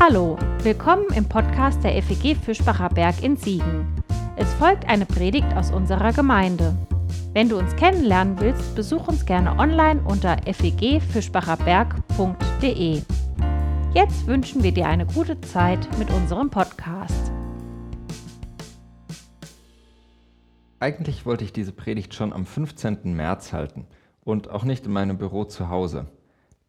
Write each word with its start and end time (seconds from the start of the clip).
Hallo, 0.00 0.38
willkommen 0.62 1.06
im 1.16 1.28
Podcast 1.28 1.82
der 1.82 2.00
FEG 2.00 2.36
Fischbacher 2.36 2.88
Berg 2.88 3.20
in 3.20 3.36
Siegen. 3.36 3.84
Es 4.36 4.54
folgt 4.54 4.88
eine 4.88 5.04
Predigt 5.04 5.52
aus 5.56 5.72
unserer 5.72 6.12
Gemeinde. 6.12 6.72
Wenn 7.32 7.48
du 7.48 7.58
uns 7.58 7.74
kennenlernen 7.74 8.38
willst, 8.38 8.76
besuch 8.76 9.08
uns 9.08 9.26
gerne 9.26 9.58
online 9.58 10.00
unter 10.04 10.36
fegfischbacherberg.de. 10.44 13.02
Jetzt 13.92 14.28
wünschen 14.28 14.62
wir 14.62 14.70
dir 14.70 14.86
eine 14.86 15.04
gute 15.04 15.40
Zeit 15.40 15.88
mit 15.98 16.12
unserem 16.12 16.48
Podcast. 16.48 17.32
Eigentlich 20.78 21.26
wollte 21.26 21.42
ich 21.42 21.52
diese 21.52 21.72
Predigt 21.72 22.14
schon 22.14 22.32
am 22.32 22.46
15. 22.46 23.16
März 23.16 23.52
halten 23.52 23.88
und 24.22 24.48
auch 24.48 24.62
nicht 24.62 24.86
in 24.86 24.92
meinem 24.92 25.18
Büro 25.18 25.44
zu 25.44 25.70
Hause. 25.70 26.06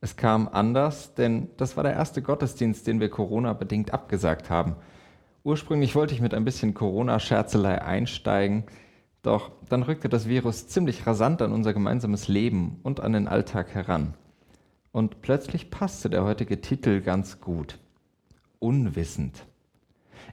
Es 0.01 0.15
kam 0.15 0.47
anders, 0.47 1.13
denn 1.15 1.49
das 1.57 1.75
war 1.75 1.83
der 1.83 1.93
erste 1.93 2.21
Gottesdienst, 2.21 2.87
den 2.87 2.99
wir 2.99 3.09
Corona-bedingt 3.09 3.93
abgesagt 3.93 4.49
haben. 4.49 4.75
Ursprünglich 5.43 5.95
wollte 5.95 6.13
ich 6.13 6.21
mit 6.21 6.33
ein 6.33 6.45
bisschen 6.45 6.73
Corona-Scherzelei 6.73 7.81
einsteigen, 7.81 8.63
doch 9.21 9.51
dann 9.67 9.83
rückte 9.83 10.07
das 10.07 10.27
Virus 10.27 10.67
ziemlich 10.67 11.05
rasant 11.05 11.41
an 11.41 11.51
unser 11.51 11.73
gemeinsames 11.73 12.27
Leben 12.29 12.79
und 12.83 13.01
an 13.01 13.13
den 13.13 13.27
Alltag 13.27 13.73
heran. 13.73 14.13
Und 14.91 15.21
plötzlich 15.21 15.69
passte 15.69 16.09
der 16.09 16.23
heutige 16.23 16.61
Titel 16.61 17.01
ganz 17.01 17.41
gut. 17.41 17.77
Unwissend. 18.59 19.45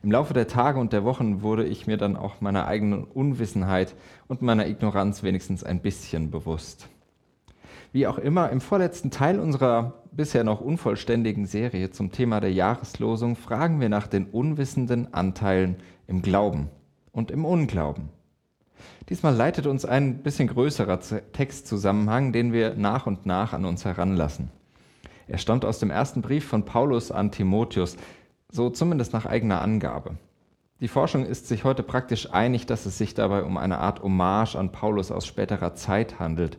Im 0.02 0.12
Laufe 0.12 0.34
der 0.34 0.46
Tage 0.46 0.78
und 0.78 0.92
der 0.92 1.04
Wochen 1.04 1.42
wurde 1.42 1.64
ich 1.64 1.86
mir 1.86 1.96
dann 1.96 2.16
auch 2.16 2.40
meiner 2.40 2.66
eigenen 2.66 3.04
Unwissenheit 3.04 3.94
und 4.28 4.42
meiner 4.42 4.66
Ignoranz 4.66 5.22
wenigstens 5.22 5.64
ein 5.64 5.80
bisschen 5.80 6.30
bewusst. 6.30 6.88
Wie 7.96 8.06
auch 8.06 8.18
immer, 8.18 8.50
im 8.50 8.60
vorletzten 8.60 9.10
Teil 9.10 9.40
unserer 9.40 9.94
bisher 10.12 10.44
noch 10.44 10.60
unvollständigen 10.60 11.46
Serie 11.46 11.90
zum 11.90 12.12
Thema 12.12 12.40
der 12.40 12.52
Jahreslosung 12.52 13.36
fragen 13.36 13.80
wir 13.80 13.88
nach 13.88 14.06
den 14.06 14.26
unwissenden 14.26 15.14
Anteilen 15.14 15.76
im 16.06 16.20
Glauben 16.20 16.68
und 17.10 17.30
im 17.30 17.46
Unglauben. 17.46 18.10
Diesmal 19.08 19.34
leitet 19.34 19.66
uns 19.66 19.86
ein 19.86 20.22
bisschen 20.22 20.48
größerer 20.48 21.00
Textzusammenhang, 21.32 22.34
den 22.34 22.52
wir 22.52 22.74
nach 22.74 23.06
und 23.06 23.24
nach 23.24 23.54
an 23.54 23.64
uns 23.64 23.86
heranlassen. 23.86 24.50
Er 25.26 25.38
stammt 25.38 25.64
aus 25.64 25.78
dem 25.78 25.88
ersten 25.88 26.20
Brief 26.20 26.44
von 26.44 26.66
Paulus 26.66 27.10
an 27.10 27.32
Timotheus, 27.32 27.96
so 28.52 28.68
zumindest 28.68 29.14
nach 29.14 29.24
eigener 29.24 29.62
Angabe. 29.62 30.18
Die 30.80 30.88
Forschung 30.88 31.24
ist 31.24 31.48
sich 31.48 31.64
heute 31.64 31.82
praktisch 31.82 32.30
einig, 32.30 32.66
dass 32.66 32.84
es 32.84 32.98
sich 32.98 33.14
dabei 33.14 33.42
um 33.42 33.56
eine 33.56 33.78
Art 33.78 34.02
Hommage 34.02 34.54
an 34.54 34.70
Paulus 34.70 35.10
aus 35.10 35.26
späterer 35.26 35.74
Zeit 35.74 36.20
handelt, 36.20 36.58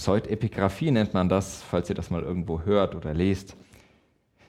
Pseudepigraphie 0.00 0.92
nennt 0.92 1.12
man 1.12 1.28
das, 1.28 1.62
falls 1.62 1.90
ihr 1.90 1.94
das 1.94 2.08
mal 2.08 2.22
irgendwo 2.22 2.62
hört 2.62 2.94
oder 2.94 3.12
lest. 3.12 3.54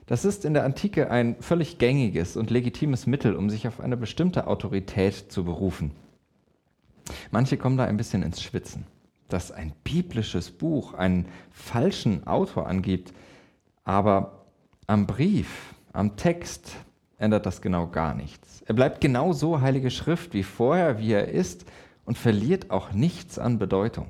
Das 0.06 0.24
ist 0.24 0.46
in 0.46 0.54
der 0.54 0.64
Antike 0.64 1.10
ein 1.10 1.36
völlig 1.40 1.76
gängiges 1.76 2.38
und 2.38 2.48
legitimes 2.48 3.06
Mittel, 3.06 3.36
um 3.36 3.50
sich 3.50 3.68
auf 3.68 3.78
eine 3.78 3.98
bestimmte 3.98 4.46
Autorität 4.46 5.30
zu 5.30 5.44
berufen. 5.44 5.90
Manche 7.32 7.58
kommen 7.58 7.76
da 7.76 7.84
ein 7.84 7.98
bisschen 7.98 8.22
ins 8.22 8.42
Schwitzen, 8.42 8.86
dass 9.28 9.52
ein 9.52 9.74
biblisches 9.84 10.50
Buch 10.50 10.94
einen 10.94 11.28
falschen 11.50 12.26
Autor 12.26 12.66
angibt, 12.66 13.12
aber 13.84 14.46
am 14.86 15.06
Brief, 15.06 15.74
am 15.92 16.16
Text 16.16 16.76
ändert 17.18 17.44
das 17.44 17.60
genau 17.60 17.88
gar 17.88 18.14
nichts. 18.14 18.62
Er 18.62 18.74
bleibt 18.74 19.02
genau 19.02 19.34
so 19.34 19.60
heilige 19.60 19.90
Schrift 19.90 20.32
wie 20.32 20.44
vorher, 20.44 20.98
wie 20.98 21.12
er 21.12 21.28
ist 21.28 21.66
und 22.06 22.16
verliert 22.16 22.70
auch 22.70 22.92
nichts 22.92 23.38
an 23.38 23.58
Bedeutung. 23.58 24.06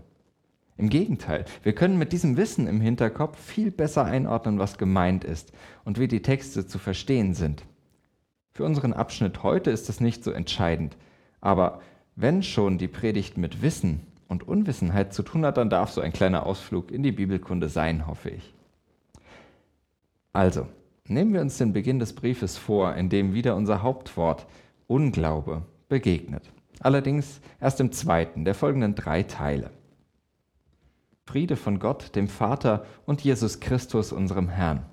Im 0.79 0.89
Gegenteil, 0.89 1.45
wir 1.63 1.75
können 1.75 1.99
mit 1.99 2.13
diesem 2.13 2.37
Wissen 2.37 2.67
im 2.67 2.81
Hinterkopf 2.81 3.39
viel 3.39 3.71
besser 3.71 4.05
einordnen, 4.05 4.59
was 4.59 4.79
gemeint 4.79 5.25
ist 5.25 5.53
und 5.85 5.99
wie 5.99 6.09
die 6.09 6.23
Texte 6.23 6.67
zu 6.67 6.79
verstehen 6.79 7.35
sind. 7.35 7.65
Für 8.53 8.65
unseren 8.65 8.93
Abschnitt 8.93 9.43
heute 9.43 9.71
ist 9.71 9.89
das 9.89 10.01
nicht 10.01 10.25
so 10.25 10.31
entscheidend, 10.31 10.97
aber 11.41 11.81
wenn 12.17 12.43
schon 12.43 12.79
die 12.79 12.89
Predigt 12.89 13.39
mit 13.39 13.63
Wissen 13.63 14.01
und 14.29 14.47
Unwissenheit 14.47 15.13
zu 15.13 15.23
tun 15.23 15.45
hat, 15.45 15.57
dann 15.57 15.71
darf 15.71 15.91
so 15.91 16.01
ein 16.01 16.13
kleiner 16.13 16.47
Ausflug 16.47 16.91
in 16.91 17.03
die 17.03 17.13
Bibelkunde 17.13 17.69
sein, 17.69 18.07
hoffe 18.07 18.31
ich. 18.31 18.55
Also, 20.33 20.67
nehmen 21.07 21.35
wir 21.35 21.43
uns 21.43 21.59
den 21.59 21.73
Beginn 21.73 21.99
des 21.99 22.15
Briefes 22.15 22.57
vor, 22.57 22.95
in 22.95 23.09
dem 23.11 23.35
wieder 23.35 23.57
unser 23.57 23.83
Hauptwort 23.83 24.47
Unglaube 24.87 25.63
begegnet. 25.89 26.51
Allerdings 26.81 27.41
erst 27.61 27.81
im 27.81 27.93
zweiten 27.93 28.45
der 28.45 28.55
folgenden 28.55 28.95
drei 28.95 29.23
Teile. 29.23 29.71
Friede 31.25 31.57
von 31.57 31.79
Gott, 31.79 32.17
dem 32.17 32.29
Vater 32.29 32.85
und 33.07 33.23
Jesus 33.23 33.61
Christus, 33.61 34.13
unserem 34.13 34.49
Herrn. 34.49 34.85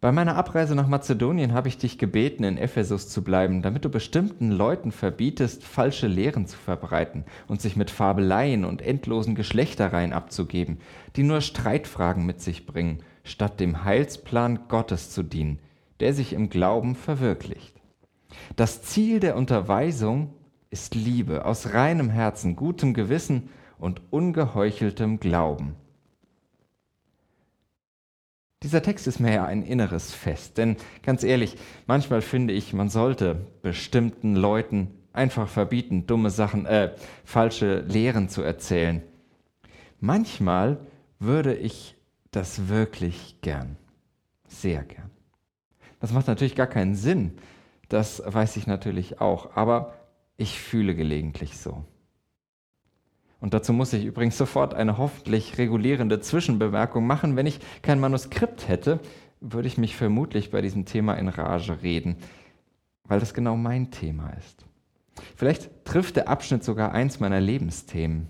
Bei 0.00 0.12
meiner 0.12 0.36
Abreise 0.36 0.74
nach 0.74 0.86
Mazedonien 0.88 1.54
habe 1.54 1.68
ich 1.68 1.78
dich 1.78 1.96
gebeten, 1.96 2.44
in 2.44 2.58
Ephesus 2.58 3.08
zu 3.08 3.24
bleiben, 3.24 3.62
damit 3.62 3.86
du 3.86 3.88
bestimmten 3.88 4.50
Leuten 4.50 4.92
verbietest, 4.92 5.64
falsche 5.64 6.08
Lehren 6.08 6.46
zu 6.46 6.58
verbreiten 6.58 7.24
und 7.48 7.62
sich 7.62 7.74
mit 7.74 7.90
Fabeleien 7.90 8.66
und 8.66 8.82
endlosen 8.82 9.34
Geschlechtereien 9.34 10.12
abzugeben, 10.12 10.78
die 11.16 11.22
nur 11.22 11.40
Streitfragen 11.40 12.26
mit 12.26 12.42
sich 12.42 12.66
bringen, 12.66 12.98
statt 13.22 13.60
dem 13.60 13.82
Heilsplan 13.84 14.68
Gottes 14.68 15.10
zu 15.10 15.22
dienen, 15.22 15.58
der 16.00 16.12
sich 16.12 16.34
im 16.34 16.50
Glauben 16.50 16.96
verwirklicht. 16.96 17.80
Das 18.56 18.82
Ziel 18.82 19.20
der 19.20 19.36
Unterweisung 19.36 20.34
ist 20.68 20.94
Liebe 20.94 21.46
aus 21.46 21.72
reinem 21.72 22.10
Herzen, 22.10 22.56
gutem 22.56 22.92
Gewissen 22.92 23.48
und 23.84 24.00
ungeheucheltem 24.10 25.20
Glauben. 25.20 25.76
Dieser 28.62 28.82
Text 28.82 29.06
ist 29.06 29.20
mir 29.20 29.34
ja 29.34 29.44
ein 29.44 29.62
inneres 29.62 30.14
Fest, 30.14 30.56
denn 30.56 30.78
ganz 31.02 31.22
ehrlich, 31.22 31.56
manchmal 31.86 32.22
finde 32.22 32.54
ich, 32.54 32.72
man 32.72 32.88
sollte 32.88 33.46
bestimmten 33.60 34.36
Leuten 34.36 34.90
einfach 35.12 35.48
verbieten, 35.48 36.06
dumme 36.06 36.30
Sachen, 36.30 36.64
äh, 36.64 36.94
falsche 37.24 37.80
Lehren 37.80 38.30
zu 38.30 38.40
erzählen. 38.40 39.02
Manchmal 40.00 40.78
würde 41.18 41.54
ich 41.54 41.94
das 42.30 42.68
wirklich 42.68 43.36
gern, 43.42 43.76
sehr 44.48 44.82
gern. 44.82 45.10
Das 46.00 46.10
macht 46.12 46.26
natürlich 46.26 46.56
gar 46.56 46.66
keinen 46.68 46.94
Sinn, 46.94 47.32
das 47.90 48.22
weiß 48.24 48.56
ich 48.56 48.66
natürlich 48.66 49.20
auch, 49.20 49.54
aber 49.56 49.92
ich 50.38 50.58
fühle 50.58 50.94
gelegentlich 50.94 51.58
so. 51.58 51.84
Und 53.44 53.52
dazu 53.52 53.74
muss 53.74 53.92
ich 53.92 54.06
übrigens 54.06 54.38
sofort 54.38 54.72
eine 54.72 54.96
hoffentlich 54.96 55.58
regulierende 55.58 56.18
Zwischenbemerkung 56.18 57.06
machen. 57.06 57.36
Wenn 57.36 57.44
ich 57.44 57.60
kein 57.82 58.00
Manuskript 58.00 58.68
hätte, 58.68 59.00
würde 59.38 59.68
ich 59.68 59.76
mich 59.76 59.96
vermutlich 59.96 60.50
bei 60.50 60.62
diesem 60.62 60.86
Thema 60.86 61.12
in 61.16 61.28
Rage 61.28 61.82
reden, 61.82 62.16
weil 63.06 63.20
das 63.20 63.34
genau 63.34 63.54
mein 63.54 63.90
Thema 63.90 64.30
ist. 64.30 64.64
Vielleicht 65.36 65.84
trifft 65.84 66.16
der 66.16 66.30
Abschnitt 66.30 66.64
sogar 66.64 66.92
eins 66.92 67.20
meiner 67.20 67.38
Lebensthemen. 67.38 68.28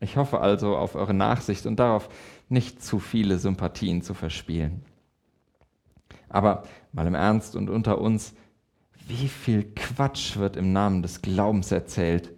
Ich 0.00 0.16
hoffe 0.16 0.40
also 0.40 0.76
auf 0.76 0.96
eure 0.96 1.14
Nachsicht 1.14 1.64
und 1.64 1.78
darauf, 1.78 2.08
nicht 2.48 2.82
zu 2.82 2.98
viele 2.98 3.38
Sympathien 3.38 4.02
zu 4.02 4.14
verspielen. 4.14 4.82
Aber 6.28 6.64
mal 6.90 7.06
im 7.06 7.14
Ernst 7.14 7.54
und 7.54 7.70
unter 7.70 8.00
uns, 8.00 8.34
wie 9.06 9.28
viel 9.28 9.62
Quatsch 9.76 10.38
wird 10.38 10.56
im 10.56 10.72
Namen 10.72 11.02
des 11.02 11.22
Glaubens 11.22 11.70
erzählt 11.70 12.32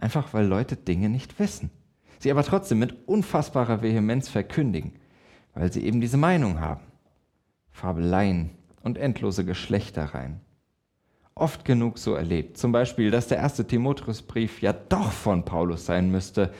einfach 0.00 0.32
weil 0.34 0.46
Leute 0.46 0.76
Dinge 0.76 1.08
nicht 1.08 1.38
wissen. 1.38 1.70
Sie 2.18 2.30
aber 2.30 2.42
trotzdem 2.42 2.78
mit 2.78 3.08
unfassbarer 3.08 3.82
Vehemenz 3.82 4.28
verkündigen, 4.28 4.92
weil 5.54 5.72
sie 5.72 5.84
eben 5.84 6.00
diese 6.00 6.16
Meinung 6.16 6.60
haben. 6.60 6.82
Fabeleien 7.70 8.50
und 8.82 8.98
endlose 8.98 9.44
Geschlechtereien. 9.44 10.40
Oft 11.34 11.64
genug 11.64 11.98
so 11.98 12.14
erlebt. 12.14 12.58
Zum 12.58 12.72
Beispiel, 12.72 13.10
dass 13.10 13.28
der 13.28 13.38
erste 13.38 13.66
Timotheusbrief 13.66 14.60
ja 14.60 14.72
doch 14.72 15.12
von 15.12 15.44
Paulus 15.44 15.86
sein 15.86 16.10
müsste. 16.10 16.52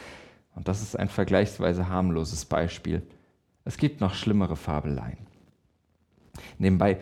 Und 0.55 0.69
das 0.69 0.81
ist 0.81 0.99
ein 0.99 1.09
vergleichsweise 1.09 1.89
harmloses 1.89 2.47
Beispiel. 2.47 3.03
Es 3.65 3.77
gibt 3.77 4.01
noch 4.01 4.15
schlimmere 4.15 4.57
Fabeleien. 4.57 5.27
Nebenbei, 6.59 6.99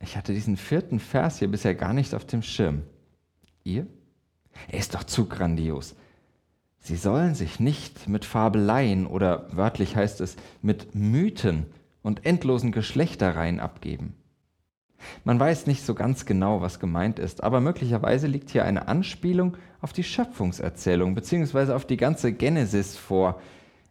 ich 0.00 0.16
hatte 0.16 0.34
diesen 0.34 0.58
vierten 0.58 0.98
Vers 0.98 1.38
hier 1.38 1.48
bisher 1.48 1.74
gar 1.74 1.94
nicht 1.94 2.14
auf 2.14 2.26
dem 2.26 2.42
Schirm. 2.42 2.82
Ihr? 3.62 3.86
Er 4.68 4.78
ist 4.78 4.94
doch 4.94 5.04
zu 5.04 5.26
grandios. 5.26 5.94
Sie 6.78 6.96
sollen 6.96 7.34
sich 7.34 7.60
nicht 7.60 8.08
mit 8.08 8.24
Fabeleien 8.24 9.06
oder 9.06 9.46
wörtlich 9.50 9.96
heißt 9.96 10.20
es 10.20 10.36
mit 10.60 10.94
Mythen 10.94 11.66
und 12.02 12.26
endlosen 12.26 12.72
Geschlechtereien 12.72 13.58
abgeben. 13.58 14.14
Man 15.24 15.40
weiß 15.40 15.66
nicht 15.66 15.84
so 15.84 15.94
ganz 15.94 16.26
genau, 16.26 16.60
was 16.60 16.80
gemeint 16.80 17.18
ist, 17.18 17.42
aber 17.42 17.60
möglicherweise 17.60 18.26
liegt 18.26 18.50
hier 18.50 18.64
eine 18.64 18.88
Anspielung 18.88 19.56
auf 19.80 19.92
die 19.92 20.04
Schöpfungserzählung 20.04 21.14
bzw. 21.14 21.72
auf 21.72 21.86
die 21.86 21.96
ganze 21.96 22.32
Genesis 22.32 22.96
vor, 22.96 23.40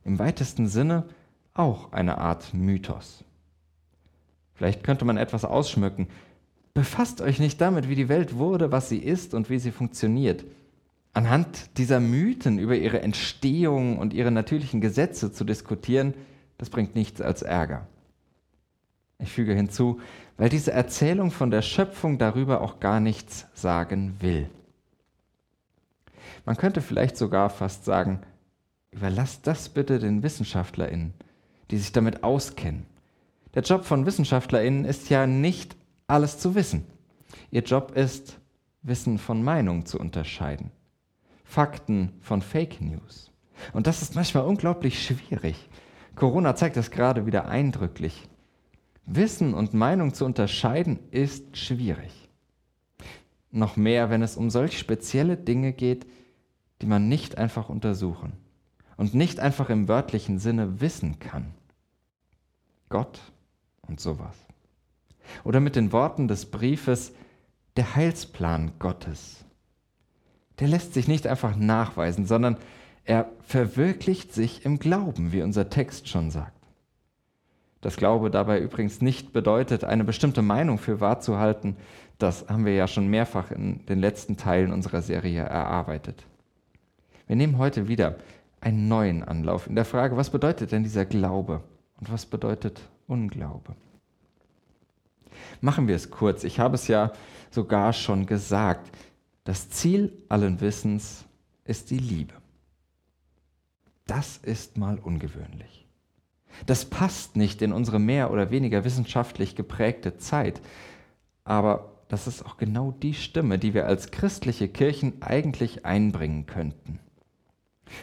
im 0.03 0.19
weitesten 0.19 0.67
Sinne 0.67 1.05
auch 1.53 1.91
eine 1.91 2.17
Art 2.17 2.53
Mythos. 2.53 3.23
Vielleicht 4.55 4.83
könnte 4.83 5.05
man 5.05 5.17
etwas 5.17 5.45
ausschmücken. 5.45 6.07
Befasst 6.73 7.21
euch 7.21 7.39
nicht 7.39 7.61
damit, 7.61 7.87
wie 7.87 7.95
die 7.95 8.09
Welt 8.09 8.35
wurde, 8.35 8.71
was 8.71 8.89
sie 8.89 8.97
ist 8.97 9.33
und 9.33 9.49
wie 9.49 9.59
sie 9.59 9.71
funktioniert. 9.71 10.43
Anhand 11.13 11.77
dieser 11.77 11.99
Mythen 11.99 12.57
über 12.57 12.75
ihre 12.75 13.01
Entstehung 13.01 13.99
und 13.99 14.13
ihre 14.13 14.31
natürlichen 14.31 14.81
Gesetze 14.81 15.31
zu 15.31 15.43
diskutieren, 15.43 16.15
das 16.57 16.71
bringt 16.71 16.95
nichts 16.95 17.21
als 17.21 17.43
Ärger. 17.43 17.87
Ich 19.19 19.31
füge 19.31 19.53
hinzu, 19.53 20.01
weil 20.37 20.49
diese 20.49 20.71
Erzählung 20.71 21.29
von 21.29 21.51
der 21.51 21.61
Schöpfung 21.61 22.17
darüber 22.17 22.61
auch 22.61 22.79
gar 22.79 22.99
nichts 22.99 23.45
sagen 23.53 24.15
will. 24.19 24.49
Man 26.45 26.57
könnte 26.57 26.81
vielleicht 26.81 27.15
sogar 27.15 27.51
fast 27.51 27.85
sagen, 27.85 28.19
überlasst 28.91 29.45
das 29.45 29.69
bitte 29.69 29.99
den 29.99 30.23
Wissenschaftlerinnen, 30.23 31.13
die 31.69 31.77
sich 31.77 31.91
damit 31.91 32.23
auskennen. 32.23 32.85
Der 33.53 33.61
Job 33.61 33.85
von 33.85 34.07
Wissenschaftlerinnen 34.07 34.83
ist 34.83 35.09
ja 35.09 35.27
nicht 35.27 35.75
alles 36.13 36.37
zu 36.37 36.53
wissen. 36.53 36.85
Ihr 37.49 37.63
Job 37.63 37.91
ist, 37.95 38.39
Wissen 38.83 39.17
von 39.17 39.43
Meinung 39.43 39.85
zu 39.85 39.99
unterscheiden. 39.99 40.71
Fakten 41.43 42.13
von 42.21 42.41
Fake 42.41 42.81
News. 42.81 43.31
Und 43.73 43.87
das 43.87 44.01
ist 44.01 44.13
manchmal 44.13 44.45
unglaublich 44.45 45.03
schwierig. 45.03 45.69
Corona 46.15 46.55
zeigt 46.55 46.77
das 46.77 46.91
gerade 46.91 47.25
wieder 47.25 47.47
eindrücklich. 47.47 48.29
Wissen 49.05 49.53
und 49.53 49.73
Meinung 49.73 50.13
zu 50.13 50.25
unterscheiden 50.25 50.99
ist 51.11 51.57
schwierig. 51.57 52.29
Noch 53.51 53.75
mehr, 53.75 54.09
wenn 54.09 54.21
es 54.21 54.37
um 54.37 54.49
solch 54.49 54.77
spezielle 54.77 55.37
Dinge 55.37 55.73
geht, 55.73 56.05
die 56.81 56.87
man 56.87 57.07
nicht 57.07 57.37
einfach 57.37 57.69
untersuchen 57.69 58.33
und 58.97 59.15
nicht 59.15 59.39
einfach 59.39 59.69
im 59.69 59.87
wörtlichen 59.87 60.37
Sinne 60.37 60.79
wissen 60.79 61.19
kann. 61.19 61.53
Gott 62.89 63.19
und 63.81 63.99
sowas. 63.99 64.35
Oder 65.43 65.59
mit 65.59 65.75
den 65.75 65.91
Worten 65.91 66.27
des 66.27 66.45
Briefes, 66.45 67.13
der 67.75 67.95
Heilsplan 67.95 68.73
Gottes. 68.79 69.43
Der 70.59 70.67
lässt 70.67 70.93
sich 70.93 71.07
nicht 71.07 71.27
einfach 71.27 71.55
nachweisen, 71.55 72.25
sondern 72.25 72.57
er 73.05 73.29
verwirklicht 73.41 74.33
sich 74.33 74.65
im 74.65 74.79
Glauben, 74.79 75.31
wie 75.31 75.41
unser 75.41 75.69
Text 75.69 76.07
schon 76.07 76.31
sagt. 76.31 76.53
Das 77.81 77.97
Glaube 77.97 78.31
dabei 78.31 78.61
übrigens 78.61 79.01
nicht 79.01 79.33
bedeutet, 79.33 79.83
eine 79.83 80.05
bestimmte 80.05 80.41
Meinung 80.41 80.77
für 80.77 81.01
wahr 81.01 81.19
zu 81.19 81.37
halten, 81.37 81.75
das 82.17 82.47
haben 82.47 82.65
wir 82.65 82.73
ja 82.73 82.87
schon 82.87 83.07
mehrfach 83.07 83.51
in 83.51 83.85
den 83.87 83.99
letzten 83.99 84.37
Teilen 84.37 84.71
unserer 84.71 85.01
Serie 85.01 85.41
erarbeitet. 85.41 86.25
Wir 87.27 87.35
nehmen 87.35 87.57
heute 87.57 87.89
wieder 87.89 88.15
einen 88.61 88.87
neuen 88.87 89.23
Anlauf 89.23 89.67
in 89.67 89.75
der 89.75 89.83
Frage, 89.83 90.15
was 90.15 90.29
bedeutet 90.29 90.71
denn 90.71 90.83
dieser 90.83 91.05
Glaube 91.05 91.61
und 91.99 92.09
was 92.09 92.25
bedeutet 92.25 92.81
Unglaube? 93.07 93.75
Machen 95.61 95.87
wir 95.87 95.95
es 95.95 96.11
kurz. 96.11 96.43
Ich 96.43 96.59
habe 96.59 96.75
es 96.75 96.87
ja 96.87 97.11
sogar 97.51 97.93
schon 97.93 98.25
gesagt. 98.25 98.91
Das 99.43 99.69
Ziel 99.69 100.13
allen 100.29 100.61
Wissens 100.61 101.25
ist 101.65 101.89
die 101.91 101.97
Liebe. 101.97 102.33
Das 104.05 104.37
ist 104.37 104.77
mal 104.77 104.99
ungewöhnlich. 104.99 105.87
Das 106.65 106.85
passt 106.85 107.35
nicht 107.35 107.61
in 107.61 107.73
unsere 107.73 107.99
mehr 107.99 108.31
oder 108.31 108.51
weniger 108.51 108.83
wissenschaftlich 108.83 109.55
geprägte 109.55 110.17
Zeit, 110.17 110.61
aber 111.43 111.91
das 112.09 112.27
ist 112.27 112.45
auch 112.45 112.57
genau 112.57 112.91
die 112.91 113.13
Stimme, 113.13 113.57
die 113.57 113.73
wir 113.73 113.87
als 113.87 114.11
christliche 114.11 114.67
Kirchen 114.67 115.21
eigentlich 115.21 115.85
einbringen 115.85 116.45
könnten. 116.45 116.99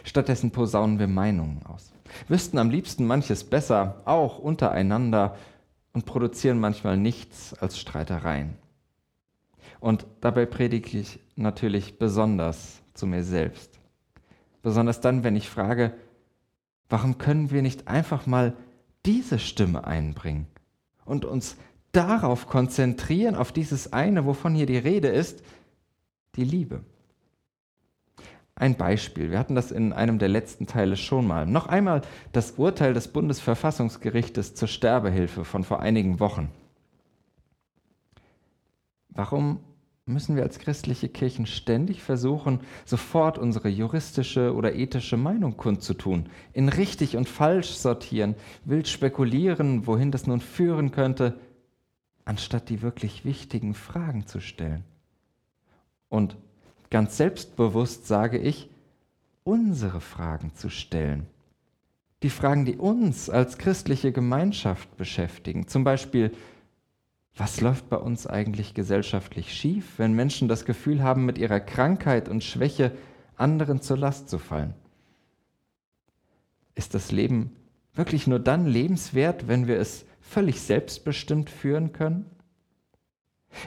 Stattdessen 0.03 0.51
posaunen 0.51 0.99
wir 0.99 1.07
Meinungen 1.07 1.61
aus, 1.65 1.93
wüssten 2.27 2.57
am 2.57 2.69
liebsten 2.69 3.05
manches 3.05 3.43
besser, 3.43 4.01
auch 4.05 4.37
untereinander, 4.37 5.37
und 5.93 6.05
produzieren 6.05 6.59
manchmal 6.59 6.97
nichts 6.97 7.53
als 7.53 7.79
Streitereien. 7.79 8.55
Und 9.79 10.05
dabei 10.21 10.45
predige 10.45 10.99
ich 10.99 11.19
natürlich 11.35 11.97
besonders 11.97 12.81
zu 12.93 13.07
mir 13.07 13.23
selbst. 13.23 13.79
Besonders 14.61 15.01
dann, 15.01 15.23
wenn 15.23 15.35
ich 15.35 15.49
frage, 15.49 15.93
warum 16.87 17.17
können 17.17 17.51
wir 17.51 17.61
nicht 17.61 17.87
einfach 17.87 18.27
mal 18.27 18.55
diese 19.05 19.39
Stimme 19.39 19.85
einbringen 19.85 20.47
und 21.05 21.25
uns 21.25 21.57
darauf 21.91 22.47
konzentrieren, 22.47 23.35
auf 23.35 23.51
dieses 23.51 23.91
eine, 23.91 24.25
wovon 24.25 24.53
hier 24.53 24.67
die 24.67 24.77
Rede 24.77 25.07
ist, 25.07 25.43
die 26.35 26.43
Liebe. 26.43 26.83
Ein 28.61 28.75
Beispiel, 28.75 29.31
wir 29.31 29.39
hatten 29.39 29.55
das 29.55 29.71
in 29.71 29.91
einem 29.91 30.19
der 30.19 30.29
letzten 30.29 30.67
Teile 30.67 30.95
schon 30.95 31.25
mal. 31.25 31.47
Noch 31.47 31.65
einmal 31.65 32.03
das 32.31 32.51
Urteil 32.59 32.93
des 32.93 33.07
Bundesverfassungsgerichtes 33.07 34.53
zur 34.53 34.67
Sterbehilfe 34.67 35.45
von 35.45 35.63
vor 35.63 35.79
einigen 35.79 36.19
Wochen. 36.19 36.51
Warum 39.09 39.61
müssen 40.05 40.35
wir 40.35 40.43
als 40.43 40.59
christliche 40.59 41.09
Kirchen 41.09 41.47
ständig 41.47 42.03
versuchen, 42.03 42.59
sofort 42.85 43.39
unsere 43.39 43.67
juristische 43.67 44.53
oder 44.53 44.75
ethische 44.75 45.17
Meinung 45.17 45.57
kundzutun, 45.57 46.29
in 46.53 46.69
richtig 46.69 47.17
und 47.17 47.27
falsch 47.27 47.71
sortieren, 47.71 48.35
wild 48.63 48.87
spekulieren, 48.87 49.87
wohin 49.87 50.11
das 50.11 50.27
nun 50.27 50.39
führen 50.39 50.91
könnte, 50.91 51.39
anstatt 52.25 52.69
die 52.69 52.83
wirklich 52.83 53.25
wichtigen 53.25 53.73
Fragen 53.73 54.27
zu 54.27 54.39
stellen. 54.39 54.83
Und 56.09 56.37
ganz 56.91 57.17
selbstbewusst 57.17 58.05
sage 58.05 58.37
ich, 58.37 58.69
unsere 59.43 60.01
Fragen 60.01 60.53
zu 60.53 60.69
stellen. 60.69 61.25
Die 62.21 62.29
Fragen, 62.29 62.65
die 62.65 62.77
uns 62.77 63.31
als 63.31 63.57
christliche 63.57 64.11
Gemeinschaft 64.11 64.95
beschäftigen, 64.97 65.67
zum 65.67 65.83
Beispiel, 65.83 66.31
was 67.35 67.61
läuft 67.61 67.89
bei 67.89 67.97
uns 67.97 68.27
eigentlich 68.27 68.75
gesellschaftlich 68.75 69.53
schief, 69.53 69.97
wenn 69.97 70.13
Menschen 70.13 70.47
das 70.47 70.65
Gefühl 70.65 71.01
haben, 71.01 71.25
mit 71.25 71.39
ihrer 71.39 71.59
Krankheit 71.59 72.29
und 72.29 72.43
Schwäche 72.43 72.91
anderen 73.37 73.81
zur 73.81 73.97
Last 73.97 74.29
zu 74.29 74.37
fallen? 74.37 74.75
Ist 76.75 76.93
das 76.93 77.11
Leben 77.11 77.55
wirklich 77.93 78.27
nur 78.27 78.39
dann 78.39 78.67
lebenswert, 78.67 79.47
wenn 79.47 79.67
wir 79.67 79.79
es 79.79 80.05
völlig 80.19 80.61
selbstbestimmt 80.61 81.49
führen 81.49 81.93
können? 81.93 82.25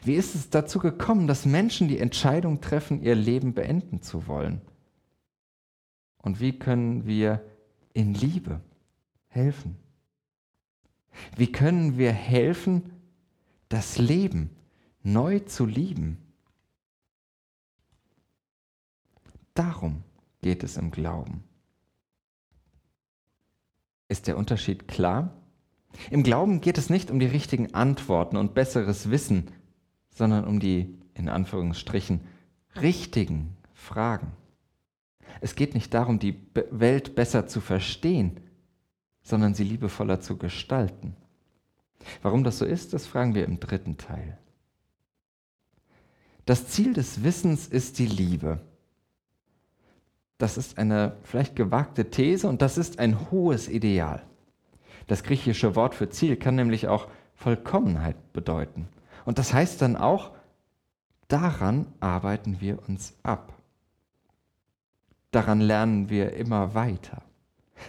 Wie 0.02 0.14
ist 0.14 0.34
es 0.34 0.50
dazu 0.50 0.78
gekommen, 0.78 1.26
dass 1.26 1.46
Menschen 1.46 1.88
die 1.88 1.98
Entscheidung 1.98 2.60
treffen, 2.60 3.02
ihr 3.02 3.14
Leben 3.14 3.54
beenden 3.54 4.02
zu 4.02 4.26
wollen? 4.26 4.60
Und 6.18 6.40
wie 6.40 6.58
können 6.58 7.06
wir 7.06 7.44
in 7.92 8.14
Liebe 8.14 8.60
helfen? 9.28 9.76
Wie 11.36 11.52
können 11.52 11.98
wir 11.98 12.12
helfen, 12.12 12.90
das 13.68 13.98
Leben 13.98 14.50
neu 15.04 15.40
zu 15.40 15.66
lieben. 15.66 16.18
Darum 19.52 20.02
geht 20.42 20.64
es 20.64 20.76
im 20.76 20.90
Glauben. 20.90 21.44
Ist 24.08 24.26
der 24.26 24.36
Unterschied 24.36 24.88
klar? 24.88 25.32
Im 26.10 26.24
Glauben 26.24 26.60
geht 26.60 26.76
es 26.76 26.90
nicht 26.90 27.10
um 27.10 27.20
die 27.20 27.26
richtigen 27.26 27.72
Antworten 27.74 28.36
und 28.36 28.54
besseres 28.54 29.10
Wissen, 29.10 29.50
sondern 30.14 30.44
um 30.44 30.60
die, 30.60 30.98
in 31.12 31.28
Anführungsstrichen, 31.28 32.20
richtigen 32.80 33.56
Fragen. 33.74 34.32
Es 35.40 35.54
geht 35.54 35.74
nicht 35.74 35.92
darum, 35.92 36.18
die 36.18 36.40
Welt 36.70 37.14
besser 37.14 37.46
zu 37.46 37.60
verstehen, 37.60 38.40
sondern 39.22 39.54
sie 39.54 39.64
liebevoller 39.64 40.20
zu 40.20 40.38
gestalten. 40.38 41.16
Warum 42.22 42.44
das 42.44 42.58
so 42.58 42.64
ist, 42.64 42.92
das 42.94 43.06
fragen 43.06 43.34
wir 43.34 43.44
im 43.44 43.60
dritten 43.60 43.96
Teil. 43.96 44.38
Das 46.46 46.68
Ziel 46.68 46.92
des 46.92 47.24
Wissens 47.24 47.66
ist 47.66 47.98
die 47.98 48.06
Liebe. 48.06 48.60
Das 50.38 50.58
ist 50.58 50.78
eine 50.78 51.16
vielleicht 51.22 51.56
gewagte 51.56 52.10
These 52.10 52.48
und 52.48 52.60
das 52.60 52.76
ist 52.76 52.98
ein 52.98 53.30
hohes 53.30 53.68
Ideal. 53.68 54.22
Das 55.06 55.22
griechische 55.22 55.74
Wort 55.74 55.94
für 55.94 56.10
Ziel 56.10 56.36
kann 56.36 56.54
nämlich 56.54 56.88
auch 56.88 57.08
Vollkommenheit 57.34 58.32
bedeuten. 58.32 58.88
Und 59.24 59.38
das 59.38 59.52
heißt 59.52 59.80
dann 59.82 59.96
auch, 59.96 60.32
daran 61.28 61.86
arbeiten 62.00 62.60
wir 62.60 62.86
uns 62.88 63.14
ab. 63.22 63.52
Daran 65.30 65.60
lernen 65.60 66.10
wir 66.10 66.34
immer 66.34 66.74
weiter. 66.74 67.22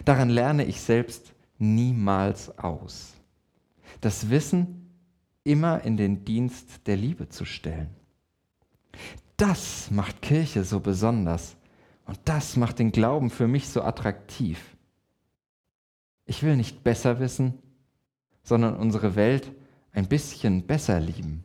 Daran 0.04 0.30
lerne 0.30 0.64
ich 0.64 0.80
selbst 0.80 1.34
niemals 1.58 2.58
aus 2.58 3.16
das 4.00 4.30
Wissen 4.30 4.90
immer 5.44 5.82
in 5.82 5.96
den 5.96 6.24
Dienst 6.24 6.86
der 6.86 6.96
Liebe 6.96 7.28
zu 7.28 7.44
stellen. 7.44 7.94
Das 9.36 9.90
macht 9.90 10.22
Kirche 10.22 10.64
so 10.64 10.80
besonders 10.80 11.56
und 12.06 12.18
das 12.24 12.56
macht 12.56 12.78
den 12.78 12.92
Glauben 12.92 13.30
für 13.30 13.46
mich 13.46 13.68
so 13.68 13.82
attraktiv. 13.82 14.76
Ich 16.24 16.42
will 16.42 16.56
nicht 16.56 16.82
besser 16.82 17.20
wissen, 17.20 17.54
sondern 18.42 18.76
unsere 18.76 19.14
Welt 19.14 19.52
ein 19.96 20.06
bisschen 20.06 20.66
besser 20.66 21.00
lieben. 21.00 21.42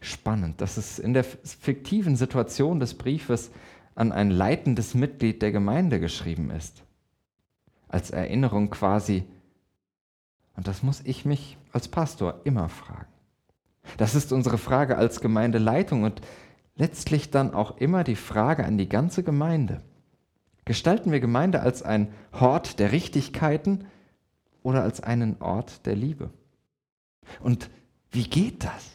Spannend, 0.00 0.60
dass 0.60 0.76
es 0.76 0.98
in 0.98 1.12
der 1.12 1.24
fiktiven 1.24 2.16
Situation 2.16 2.80
des 2.80 2.94
Briefes 2.94 3.50
an 3.94 4.12
ein 4.12 4.30
leitendes 4.30 4.94
Mitglied 4.94 5.42
der 5.42 5.52
Gemeinde 5.52 6.00
geschrieben 6.00 6.50
ist. 6.50 6.82
Als 7.88 8.10
Erinnerung 8.10 8.70
quasi 8.70 9.24
und 10.56 10.66
das 10.66 10.82
muss 10.82 11.02
ich 11.04 11.24
mich 11.24 11.58
als 11.72 11.88
Pastor 11.88 12.40
immer 12.44 12.68
fragen. 12.68 13.12
Das 13.98 14.14
ist 14.14 14.32
unsere 14.32 14.58
Frage 14.58 14.96
als 14.96 15.20
Gemeindeleitung 15.20 16.02
und 16.02 16.22
letztlich 16.74 17.30
dann 17.30 17.54
auch 17.54 17.76
immer 17.76 18.02
die 18.02 18.16
Frage 18.16 18.64
an 18.64 18.78
die 18.78 18.88
ganze 18.88 19.22
Gemeinde. 19.22 19.82
Gestalten 20.64 21.12
wir 21.12 21.20
Gemeinde 21.20 21.60
als 21.60 21.82
ein 21.82 22.08
Hort 22.32 22.80
der 22.80 22.90
Richtigkeiten 22.90 23.84
oder 24.66 24.82
als 24.82 25.00
einen 25.00 25.40
Ort 25.40 25.86
der 25.86 25.94
Liebe? 25.94 26.30
Und 27.38 27.70
wie 28.10 28.28
geht 28.28 28.64
das? 28.64 28.90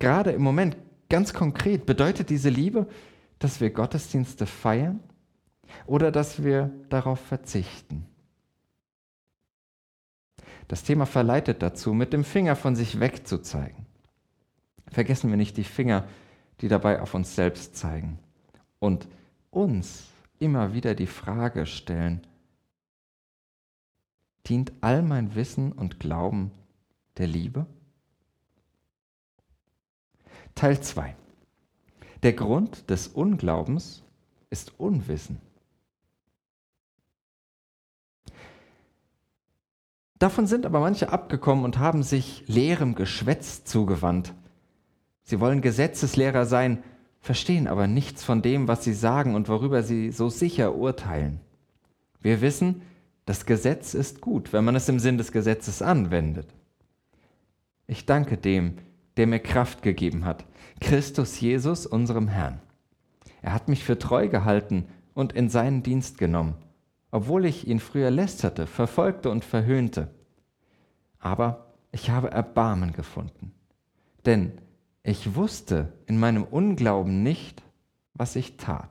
Gerade 0.00 0.32
im 0.32 0.42
Moment, 0.42 0.76
ganz 1.08 1.32
konkret, 1.32 1.86
bedeutet 1.86 2.30
diese 2.30 2.48
Liebe, 2.48 2.88
dass 3.38 3.60
wir 3.60 3.70
Gottesdienste 3.70 4.46
feiern 4.46 4.98
oder 5.86 6.10
dass 6.10 6.42
wir 6.42 6.72
darauf 6.88 7.20
verzichten? 7.20 8.06
Das 10.66 10.82
Thema 10.82 11.06
verleitet 11.06 11.62
dazu, 11.62 11.94
mit 11.94 12.12
dem 12.12 12.24
Finger 12.24 12.56
von 12.56 12.74
sich 12.74 12.98
wegzuzeigen. 12.98 13.86
Vergessen 14.88 15.30
wir 15.30 15.36
nicht 15.36 15.56
die 15.56 15.62
Finger, 15.62 16.08
die 16.60 16.66
dabei 16.66 17.00
auf 17.00 17.14
uns 17.14 17.36
selbst 17.36 17.76
zeigen 17.76 18.18
und 18.80 19.06
uns 19.52 20.08
immer 20.40 20.74
wieder 20.74 20.96
die 20.96 21.06
Frage 21.06 21.66
stellen, 21.66 22.26
dient 24.46 24.72
all 24.80 25.02
mein 25.02 25.34
Wissen 25.34 25.72
und 25.72 26.00
Glauben 26.00 26.50
der 27.18 27.26
Liebe? 27.26 27.66
Teil 30.54 30.80
2. 30.80 31.16
Der 32.22 32.32
Grund 32.32 32.88
des 32.90 33.08
Unglaubens 33.08 34.02
ist 34.50 34.78
Unwissen. 34.78 35.40
Davon 40.18 40.46
sind 40.46 40.64
aber 40.64 40.80
manche 40.80 41.10
abgekommen 41.10 41.64
und 41.64 41.78
haben 41.78 42.02
sich 42.02 42.44
leerem 42.46 42.94
Geschwätz 42.94 43.64
zugewandt. 43.64 44.32
Sie 45.22 45.40
wollen 45.40 45.60
Gesetzeslehrer 45.60 46.46
sein, 46.46 46.82
verstehen 47.20 47.66
aber 47.66 47.86
nichts 47.86 48.22
von 48.22 48.40
dem, 48.40 48.68
was 48.68 48.84
sie 48.84 48.94
sagen 48.94 49.34
und 49.34 49.48
worüber 49.48 49.82
sie 49.82 50.12
so 50.12 50.28
sicher 50.28 50.76
urteilen. 50.76 51.40
Wir 52.20 52.40
wissen, 52.40 52.82
das 53.24 53.46
Gesetz 53.46 53.94
ist 53.94 54.20
gut, 54.20 54.52
wenn 54.52 54.64
man 54.64 54.76
es 54.76 54.88
im 54.88 54.98
Sinn 54.98 55.18
des 55.18 55.32
Gesetzes 55.32 55.82
anwendet. 55.82 56.48
Ich 57.86 58.06
danke 58.06 58.36
dem, 58.36 58.78
der 59.16 59.26
mir 59.26 59.40
Kraft 59.40 59.82
gegeben 59.82 60.24
hat, 60.24 60.44
Christus 60.80 61.40
Jesus, 61.40 61.86
unserem 61.86 62.28
Herrn. 62.28 62.60
Er 63.42 63.52
hat 63.52 63.68
mich 63.68 63.84
für 63.84 63.98
treu 63.98 64.28
gehalten 64.28 64.86
und 65.14 65.32
in 65.32 65.48
seinen 65.48 65.82
Dienst 65.82 66.18
genommen 66.18 66.56
obwohl 67.14 67.44
ich 67.44 67.68
ihn 67.68 67.78
früher 67.78 68.10
lästerte, 68.10 68.66
verfolgte 68.66 69.30
und 69.30 69.44
verhöhnte. 69.44 70.08
Aber 71.20 71.72
ich 71.92 72.10
habe 72.10 72.32
Erbarmen 72.32 72.92
gefunden, 72.92 73.52
denn 74.26 74.50
ich 75.04 75.36
wusste 75.36 75.92
in 76.06 76.18
meinem 76.18 76.42
Unglauben 76.42 77.22
nicht, 77.22 77.62
was 78.14 78.34
ich 78.34 78.56
tat. 78.56 78.90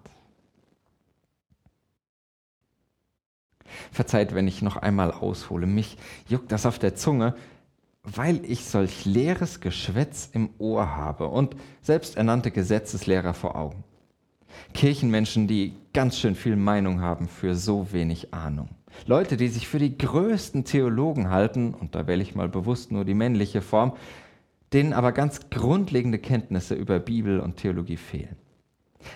Verzeiht, 3.91 4.33
wenn 4.33 4.47
ich 4.47 4.61
noch 4.61 4.77
einmal 4.77 5.11
aushole, 5.11 5.67
mich 5.67 5.97
juckt 6.27 6.51
das 6.51 6.65
auf 6.65 6.79
der 6.79 6.95
Zunge, 6.95 7.35
weil 8.03 8.43
ich 8.45 8.65
solch 8.65 9.05
leeres 9.05 9.61
Geschwätz 9.61 10.29
im 10.31 10.49
Ohr 10.57 10.95
habe 10.95 11.27
und 11.27 11.55
selbsternannte 11.81 12.51
Gesetzeslehrer 12.51 13.33
vor 13.33 13.55
Augen. 13.55 13.83
Kirchenmenschen, 14.73 15.47
die 15.47 15.73
ganz 15.93 16.19
schön 16.19 16.35
viel 16.35 16.55
Meinung 16.55 17.01
haben 17.01 17.27
für 17.27 17.55
so 17.55 17.91
wenig 17.91 18.33
Ahnung. 18.33 18.69
Leute, 19.05 19.37
die 19.37 19.47
sich 19.47 19.67
für 19.67 19.79
die 19.79 19.97
größten 19.97 20.65
Theologen 20.65 21.29
halten, 21.29 21.73
und 21.73 21.95
da 21.95 22.05
wähle 22.05 22.21
ich 22.21 22.35
mal 22.35 22.49
bewusst 22.49 22.91
nur 22.91 23.05
die 23.05 23.13
männliche 23.15 23.61
Form, 23.61 23.93
denen 24.71 24.93
aber 24.93 25.11
ganz 25.11 25.49
grundlegende 25.49 26.19
Kenntnisse 26.19 26.75
über 26.75 26.99
Bibel 26.99 27.39
und 27.39 27.57
Theologie 27.57 27.97
fehlen. 27.97 28.35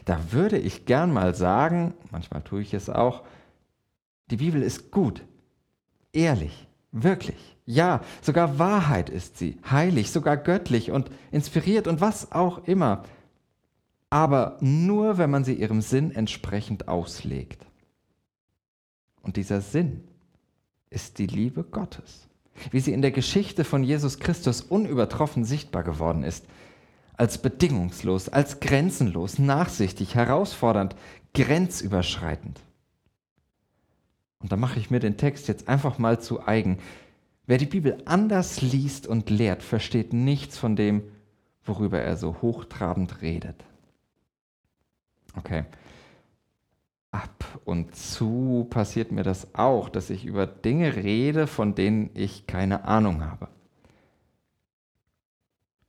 Da 0.06 0.20
würde 0.32 0.58
ich 0.58 0.86
gern 0.86 1.14
mal 1.14 1.34
sagen, 1.36 1.94
manchmal 2.12 2.42
tue 2.42 2.62
ich 2.62 2.74
es 2.74 2.90
auch, 2.90 3.24
die 4.32 4.38
Bibel 4.38 4.62
ist 4.62 4.92
gut, 4.92 5.24
ehrlich, 6.14 6.68
wirklich. 6.92 7.58
Ja, 7.66 8.02
sogar 8.22 8.60
Wahrheit 8.60 9.10
ist 9.10 9.38
sie, 9.38 9.58
heilig, 9.70 10.12
sogar 10.12 10.38
göttlich 10.38 10.92
und 10.92 11.10
inspiriert 11.32 11.88
und 11.88 12.00
was 12.02 12.32
auch 12.32 12.66
immer 12.66 13.04
aber 14.10 14.58
nur, 14.62 15.18
wenn 15.18 15.30
man 15.30 15.44
sie 15.44 15.54
ihrem 15.54 15.82
Sinn 15.82 16.12
entsprechend 16.12 16.88
auslegt. 16.88 17.66
Und 19.22 19.36
dieser 19.36 19.62
Sinn 19.62 20.08
ist 20.90 21.20
die 21.20 21.28
Liebe 21.28 21.64
Gottes, 21.64 22.28
wie 22.72 22.80
sie 22.80 22.94
in 22.94 23.02
der 23.02 23.12
Geschichte 23.12 23.66
von 23.66 23.84
Jesus 23.84 24.20
Christus 24.20 24.62
unübertroffen 24.62 25.44
sichtbar 25.44 25.84
geworden 25.84 26.24
ist, 26.24 26.46
als 27.18 27.40
bedingungslos, 27.40 28.30
als 28.30 28.60
grenzenlos, 28.60 29.40
nachsichtig, 29.40 30.16
herausfordernd, 30.16 30.96
grenzüberschreitend. 31.34 32.62
Und 34.40 34.52
da 34.52 34.56
mache 34.56 34.80
ich 34.80 34.92
mir 34.92 35.00
den 35.00 35.18
Text 35.18 35.48
jetzt 35.48 35.68
einfach 35.68 35.98
mal 35.98 36.20
zu 36.20 36.46
eigen. 36.46 36.80
Wer 37.46 37.58
die 37.58 37.66
Bibel 37.66 38.02
anders 38.06 38.62
liest 38.62 39.08
und 39.08 39.30
lehrt, 39.30 39.64
versteht 39.64 40.14
nichts 40.14 40.58
von 40.58 40.76
dem, 40.76 41.04
worüber 41.64 42.00
er 42.00 42.18
so 42.18 42.42
hochtrabend 42.42 43.22
redet. 43.22 43.64
Okay. 45.36 45.66
Ab 47.12 47.46
und 47.66 47.96
zu 47.96 48.68
passiert 48.70 49.12
mir 49.12 49.24
das 49.24 49.56
auch, 49.56 49.90
dass 49.90 50.10
ich 50.10 50.26
über 50.26 50.46
Dinge 50.46 50.96
rede, 50.98 51.48
von 51.48 51.74
denen 51.74 52.10
ich 52.14 52.48
keine 52.48 52.86
Ahnung 52.86 53.24
habe. 53.24 53.48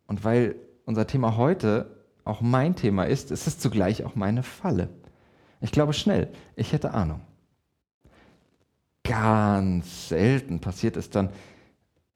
Und 0.07 0.25
weil 0.25 0.57
unser 0.85 1.07
Thema 1.07 1.37
heute 1.37 1.99
auch 2.25 2.40
mein 2.40 2.76
Thema 2.76 3.05
ist, 3.05 3.31
ist 3.31 3.47
es 3.47 3.59
zugleich 3.59 4.05
auch 4.05 4.14
meine 4.14 4.43
Falle. 4.43 4.88
Ich 5.61 5.73
glaube 5.73 5.93
schnell, 5.93 6.33
ich 6.57 6.73
hätte 6.73 6.93
Ahnung. 6.95 7.21
Ganz 9.08 10.10
selten 10.10 10.60
passiert 10.60 10.98
es 10.98 11.08
dann, 11.08 11.30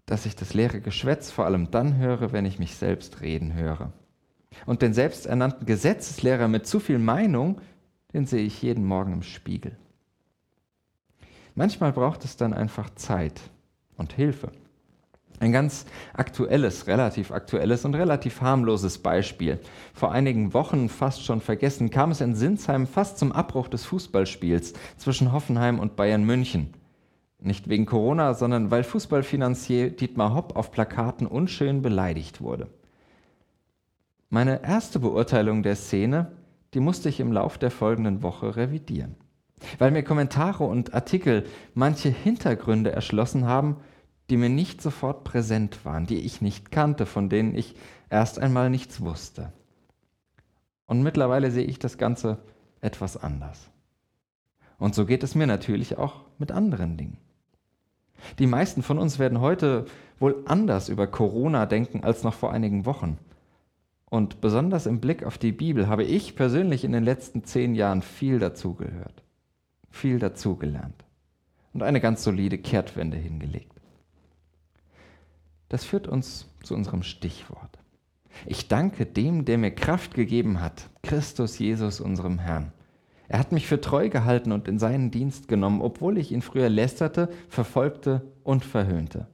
dass 0.04 0.26
ich 0.26 0.36
das 0.36 0.52
leere 0.52 0.82
Geschwätz 0.82 1.30
vor 1.30 1.46
allem 1.46 1.70
dann 1.70 1.96
höre, 1.96 2.32
wenn 2.32 2.44
ich 2.44 2.58
mich 2.58 2.76
selbst 2.76 3.22
reden 3.22 3.54
höre. 3.54 3.94
Und 4.66 4.82
den 4.82 4.92
selbsternannten 4.92 5.66
Gesetzeslehrer 5.66 6.48
mit 6.48 6.66
zu 6.66 6.80
viel 6.80 6.98
Meinung, 6.98 7.62
den 8.12 8.26
sehe 8.26 8.44
ich 8.44 8.60
jeden 8.60 8.84
Morgen 8.84 9.14
im 9.14 9.22
Spiegel. 9.22 9.74
Manchmal 11.54 11.92
braucht 11.92 12.26
es 12.26 12.36
dann 12.36 12.52
einfach 12.52 12.90
Zeit 12.94 13.40
und 13.96 14.12
Hilfe. 14.12 14.52
Ein 15.40 15.52
ganz 15.52 15.86
aktuelles, 16.12 16.88
relativ 16.88 17.32
aktuelles 17.32 17.86
und 17.86 17.94
relativ 17.94 18.42
harmloses 18.42 18.98
Beispiel. 18.98 19.60
Vor 19.94 20.12
einigen 20.12 20.52
Wochen, 20.52 20.90
fast 20.90 21.24
schon 21.24 21.40
vergessen, 21.40 21.88
kam 21.88 22.10
es 22.10 22.20
in 22.20 22.34
Sinsheim 22.34 22.86
fast 22.86 23.16
zum 23.16 23.32
Abbruch 23.32 23.68
des 23.68 23.86
Fußballspiels 23.86 24.74
zwischen 24.98 25.32
Hoffenheim 25.32 25.78
und 25.78 25.96
Bayern 25.96 26.24
München. 26.24 26.74
Nicht 27.44 27.68
wegen 27.68 27.86
Corona, 27.86 28.34
sondern 28.34 28.70
weil 28.70 28.84
Fußballfinanzier 28.84 29.90
Dietmar 29.90 30.34
Hopp 30.34 30.56
auf 30.56 30.70
Plakaten 30.70 31.26
unschön 31.26 31.82
beleidigt 31.82 32.40
wurde. 32.40 32.68
Meine 34.30 34.62
erste 34.62 35.00
Beurteilung 35.00 35.62
der 35.62 35.76
Szene, 35.76 36.32
die 36.72 36.80
musste 36.80 37.08
ich 37.08 37.20
im 37.20 37.32
Lauf 37.32 37.58
der 37.58 37.70
folgenden 37.70 38.22
Woche 38.22 38.56
revidieren, 38.56 39.16
weil 39.78 39.90
mir 39.90 40.04
Kommentare 40.04 40.64
und 40.64 40.94
Artikel 40.94 41.44
manche 41.74 42.08
Hintergründe 42.08 42.92
erschlossen 42.92 43.44
haben, 43.46 43.76
die 44.30 44.36
mir 44.36 44.48
nicht 44.48 44.80
sofort 44.80 45.24
präsent 45.24 45.84
waren, 45.84 46.06
die 46.06 46.20
ich 46.20 46.40
nicht 46.40 46.70
kannte, 46.70 47.06
von 47.06 47.28
denen 47.28 47.54
ich 47.54 47.74
erst 48.08 48.38
einmal 48.38 48.70
nichts 48.70 49.00
wusste. 49.00 49.52
Und 50.86 51.02
mittlerweile 51.02 51.50
sehe 51.50 51.64
ich 51.64 51.78
das 51.78 51.98
Ganze 51.98 52.38
etwas 52.80 53.16
anders. 53.16 53.68
Und 54.78 54.94
so 54.94 55.06
geht 55.06 55.22
es 55.22 55.34
mir 55.34 55.46
natürlich 55.46 55.98
auch 55.98 56.22
mit 56.38 56.52
anderen 56.52 56.96
Dingen. 56.96 57.18
Die 58.38 58.46
meisten 58.46 58.82
von 58.82 58.98
uns 58.98 59.18
werden 59.18 59.40
heute 59.40 59.86
wohl 60.18 60.42
anders 60.46 60.88
über 60.88 61.06
Corona 61.06 61.66
denken 61.66 62.04
als 62.04 62.22
noch 62.22 62.34
vor 62.34 62.52
einigen 62.52 62.86
Wochen. 62.86 63.18
Und 64.08 64.40
besonders 64.40 64.86
im 64.86 65.00
Blick 65.00 65.24
auf 65.24 65.38
die 65.38 65.52
Bibel 65.52 65.88
habe 65.88 66.04
ich 66.04 66.36
persönlich 66.36 66.84
in 66.84 66.92
den 66.92 67.04
letzten 67.04 67.44
zehn 67.44 67.74
Jahren 67.74 68.02
viel 68.02 68.38
dazugehört, 68.38 69.22
viel 69.90 70.18
dazugelernt 70.18 71.04
und 71.72 71.82
eine 71.82 72.00
ganz 72.00 72.22
solide 72.22 72.58
Kehrtwende 72.58 73.16
hingelegt. 73.16 73.72
Das 75.68 75.84
führt 75.84 76.06
uns 76.06 76.46
zu 76.62 76.74
unserem 76.74 77.02
Stichwort. 77.02 77.78
Ich 78.46 78.68
danke 78.68 79.06
dem, 79.06 79.44
der 79.44 79.58
mir 79.58 79.70
Kraft 79.70 80.14
gegeben 80.14 80.60
hat, 80.60 80.90
Christus 81.02 81.58
Jesus, 81.58 82.00
unserem 82.00 82.38
Herrn. 82.38 82.72
Er 83.32 83.38
hat 83.38 83.50
mich 83.50 83.66
für 83.66 83.80
treu 83.80 84.08
gehalten 84.08 84.52
und 84.52 84.68
in 84.68 84.78
seinen 84.78 85.10
Dienst 85.10 85.48
genommen, 85.48 85.80
obwohl 85.80 86.18
ich 86.18 86.30
ihn 86.30 86.42
früher 86.42 86.68
lästerte, 86.68 87.28
verfolgte 87.48 88.22
und 88.44 88.64
verhöhnte. 88.64 89.26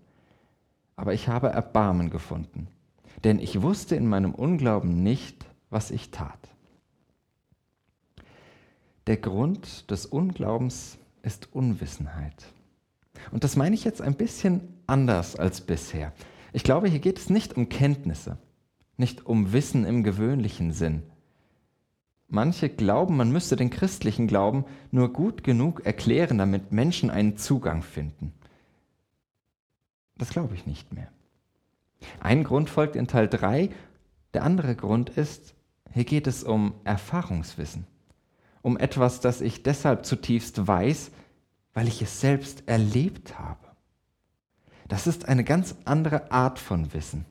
Aber 0.97 1.13
ich 1.13 1.29
habe 1.29 1.49
Erbarmen 1.49 2.09
gefunden 2.09 2.69
denn 3.25 3.39
ich 3.39 3.63
wusste 3.63 3.97
in 3.97 4.07
meinem 4.07 4.35
Unglauben 4.35 5.03
nicht, 5.03 5.47
was 5.71 5.91
ich 5.91 6.11
tat. 6.11 6.39
Der 9.07 9.17
Grund 9.17 9.91
des 9.91 10.07
Unglaubens 10.07 10.99
ist 11.23 11.53
Unwissenheit. 11.53 12.53
Und 13.33 13.45
das 13.45 13.57
meine 13.57 13.75
ich 13.75 13.85
jetzt 13.85 14.03
ein 14.03 14.15
bisschen 14.15 14.61
anders 14.87 15.37
als 15.37 15.61
bisher. 15.61 16.13
Ich 16.53 16.63
glaube, 16.63 16.89
hier 16.89 17.01
geht 17.01 17.19
es 17.19 17.31
nicht 17.31 17.57
um 17.57 17.69
Kenntnisse, 17.69 18.39
nicht 18.97 19.27
um 19.27 19.53
Wissen 19.53 19.85
im 19.85 20.03
gewöhnlichen 20.03 20.73
Sinn. 20.73 21.03
Manche 22.29 22.69
glauben, 22.69 23.17
man 23.17 23.33
müsste 23.33 23.57
den 23.57 23.71
christlichen 23.71 24.27
Glauben 24.27 24.67
nur 24.91 25.13
gut 25.13 25.43
genug 25.43 25.87
erklären, 25.87 26.37
damit 26.37 26.73
Menschen 26.73 27.11
einen 27.11 27.39
Zugang 27.39 27.83
finden. 27.83 28.35
Das 30.19 30.31
glaube 30.31 30.55
ich 30.55 30.67
nicht 30.67 30.93
mehr. 30.93 31.09
Ein 32.21 32.45
Grund 32.45 32.69
folgt 32.69 32.97
in 32.97 33.07
Teil 33.07 33.29
3. 33.29 33.71
Der 34.35 34.45
andere 34.45 34.77
Grund 34.77 35.09
ist, 35.11 35.55
hier 35.93 36.05
geht 36.05 36.27
es 36.27 36.45
um 36.45 36.75
Erfahrungswissen. 36.85 37.87
Um 38.61 38.77
etwas, 38.77 39.21
das 39.21 39.41
ich 39.41 39.63
deshalb 39.63 40.05
zutiefst 40.05 40.67
weiß, 40.67 41.11
weil 41.73 41.89
ich 41.89 42.03
es 42.03 42.21
selbst 42.21 42.69
erlebt 42.69 43.39
habe. 43.39 43.69
Das 44.89 45.07
ist 45.07 45.27
eine 45.29 45.45
ganz 45.45 45.77
andere 45.87 46.31
Art 46.31 46.59
von 46.59 46.93
Wissen. 46.93 47.25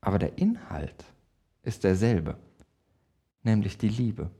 Aber 0.00 0.18
der 0.18 0.36
Inhalt 0.36 1.04
ist 1.62 1.84
derselbe, 1.84 2.36
nämlich 3.44 3.78
die 3.78 3.88
Liebe. 3.88 4.30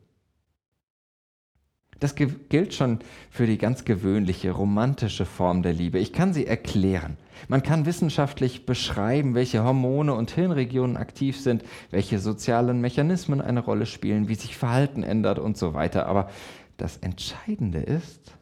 Das 2.00 2.16
gilt 2.16 2.74
schon 2.74 2.98
für 3.30 3.46
die 3.46 3.56
ganz 3.56 3.84
gewöhnliche, 3.84 4.50
romantische 4.50 5.24
Form 5.24 5.62
der 5.62 5.72
Liebe. 5.72 5.98
Ich 5.98 6.12
kann 6.12 6.34
sie 6.34 6.46
erklären. 6.46 7.16
Man 7.48 7.62
kann 7.62 7.86
wissenschaftlich 7.86 8.66
beschreiben, 8.66 9.34
welche 9.34 9.62
Hormone 9.62 10.14
und 10.14 10.30
Hirnregionen 10.32 10.96
aktiv 10.96 11.38
sind, 11.40 11.64
welche 11.90 12.18
sozialen 12.18 12.80
Mechanismen 12.80 13.40
eine 13.40 13.60
Rolle 13.60 13.86
spielen, 13.86 14.28
wie 14.28 14.34
sich 14.34 14.56
Verhalten 14.56 15.02
ändert 15.02 15.38
und 15.38 15.56
so 15.56 15.72
weiter. 15.72 16.06
Aber 16.06 16.30
das 16.76 16.96
Entscheidende 16.98 17.78
ist, 17.78 18.36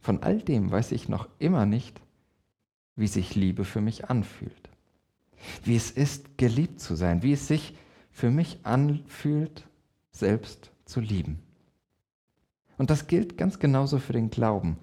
von 0.00 0.22
all 0.22 0.38
dem 0.38 0.70
weiß 0.70 0.92
ich 0.92 1.08
noch 1.08 1.28
immer 1.38 1.64
nicht, 1.64 2.00
wie 2.96 3.08
sich 3.08 3.34
Liebe 3.34 3.64
für 3.64 3.80
mich 3.80 4.10
anfühlt. 4.10 4.52
Wie 5.64 5.76
es 5.76 5.90
ist, 5.90 6.38
geliebt 6.38 6.80
zu 6.80 6.96
sein, 6.96 7.22
wie 7.22 7.32
es 7.32 7.46
sich 7.46 7.74
für 8.16 8.30
mich 8.30 8.60
anfühlt, 8.62 9.68
selbst 10.10 10.70
zu 10.86 11.00
lieben. 11.00 11.42
Und 12.78 12.88
das 12.88 13.08
gilt 13.08 13.36
ganz 13.36 13.58
genauso 13.58 13.98
für 13.98 14.14
den 14.14 14.30
Glauben, 14.30 14.78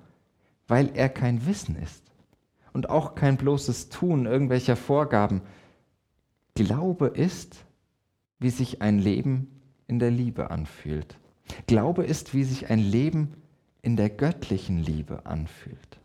weil 0.68 0.92
er 0.94 1.10
kein 1.10 1.48
Wissen 1.48 1.76
ist 1.76 2.04
und 2.74 2.92
auch 2.92 3.16
kein 3.16 3.38
bloßes 3.38 3.90
Tun 3.90 4.28
irgendwelcher 4.28 4.76
Vorgaben. 4.76 5.42
Glaube 6.54 7.08
ist, 7.08 7.66
wie 8.38 8.52
sich 8.52 8.84
ein 8.84 9.00
Leben 9.00 9.60
in 9.88 9.98
der 9.98 10.12
Liebe 10.12 10.52
anfühlt. 10.52 11.18
Glaube 11.66 12.04
ist, 12.04 12.36
wie 12.36 12.44
sich 12.44 12.70
ein 12.70 12.78
Leben 12.78 13.34
in 13.82 13.96
der 13.96 14.12
göttlichen 14.12 14.78
Liebe 14.78 15.26
anfühlt. 15.26 16.00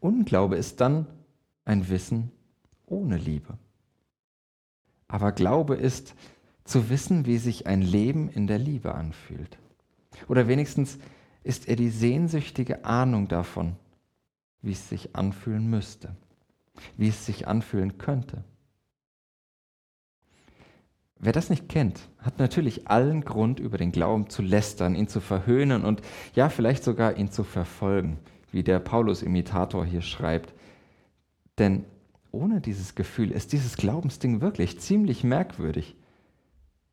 Unglaube 0.00 0.56
ist 0.56 0.80
dann 0.80 1.06
ein 1.64 1.88
Wissen 1.88 2.32
ohne 2.84 3.16
Liebe. 3.16 3.56
Aber 5.12 5.30
Glaube 5.30 5.74
ist 5.74 6.14
zu 6.64 6.88
wissen, 6.88 7.26
wie 7.26 7.36
sich 7.36 7.66
ein 7.66 7.82
Leben 7.82 8.30
in 8.30 8.46
der 8.46 8.58
Liebe 8.58 8.94
anfühlt. 8.94 9.58
Oder 10.26 10.48
wenigstens 10.48 10.98
ist 11.44 11.68
er 11.68 11.76
die 11.76 11.90
sehnsüchtige 11.90 12.86
Ahnung 12.86 13.28
davon, 13.28 13.76
wie 14.62 14.72
es 14.72 14.88
sich 14.88 15.14
anfühlen 15.14 15.68
müsste, 15.68 16.16
wie 16.96 17.08
es 17.08 17.26
sich 17.26 17.46
anfühlen 17.46 17.98
könnte. 17.98 18.42
Wer 21.18 21.32
das 21.32 21.50
nicht 21.50 21.68
kennt, 21.68 22.08
hat 22.16 22.38
natürlich 22.38 22.88
allen 22.88 23.22
Grund, 23.22 23.60
über 23.60 23.76
den 23.76 23.92
Glauben 23.92 24.30
zu 24.30 24.40
lästern, 24.40 24.94
ihn 24.94 25.08
zu 25.08 25.20
verhöhnen 25.20 25.84
und 25.84 26.00
ja, 26.34 26.48
vielleicht 26.48 26.84
sogar 26.84 27.18
ihn 27.18 27.30
zu 27.30 27.44
verfolgen, 27.44 28.18
wie 28.50 28.62
der 28.62 28.78
Paulus-Imitator 28.78 29.84
hier 29.84 30.00
schreibt. 30.00 30.54
Denn 31.58 31.84
ohne 32.32 32.60
dieses 32.60 32.94
Gefühl 32.94 33.30
ist 33.30 33.52
dieses 33.52 33.76
Glaubensding 33.76 34.40
wirklich 34.40 34.80
ziemlich 34.80 35.22
merkwürdig. 35.22 35.96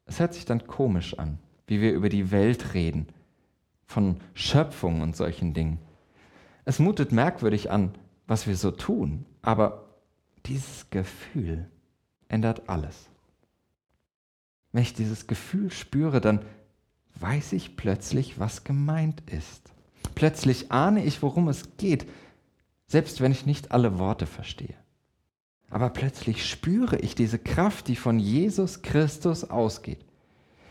Es 0.05 0.19
hört 0.19 0.34
sich 0.34 0.46
dann 0.46 0.67
komisch 0.67 1.17
an, 1.17 1.39
wie 1.67 1.81
wir 1.81 1.93
über 1.93 2.10
die 2.10 2.31
Welt 2.31 2.74
reden, 2.74 3.08
von 3.86 4.17
Schöpfung 4.34 5.01
und 5.01 5.15
solchen 5.15 5.53
Dingen. 5.53 5.79
Es 6.65 6.79
mutet 6.79 7.12
merkwürdig 7.12 7.72
an, 7.72 7.96
was 8.27 8.46
wir 8.46 8.55
so 8.55 8.72
tun, 8.72 9.25
aber 9.41 9.89
dieses 10.46 10.89
Gefühl 10.89 11.67
ändert 12.27 12.69
alles. 12.69 13.10
Wenn 14.72 14.83
ich 14.83 14.94
dieses 14.94 15.25
Gefühl 15.25 15.72
spüre, 15.72 16.22
dann 16.22 16.46
weiß 17.16 17.53
ich 17.53 17.75
plötzlich, 17.75 18.40
was 18.40 18.64
gemeint 18.64 19.24
ist. 19.31 19.72
Plötzlich 20.16 20.72
ahne 20.72 21.03
ich, 21.03 21.22
worum 21.22 21.48
es 21.48 21.77
geht, 21.77 22.07
selbst 22.87 23.22
wenn 23.22 23.31
ich 23.31 23.46
nicht 23.46 23.72
alle 23.72 24.00
Worte 24.00 24.25
verstehe. 24.25 24.75
Aber 25.70 25.90
plötzlich 25.90 26.50
spüre 26.50 26.98
ich 26.98 27.16
diese 27.16 27.40
Kraft, 27.40 27.88
die 27.88 27.96
von 27.96 28.20
Jesus 28.20 28.82
Christus 28.82 29.44
ausgeht. 29.44 30.03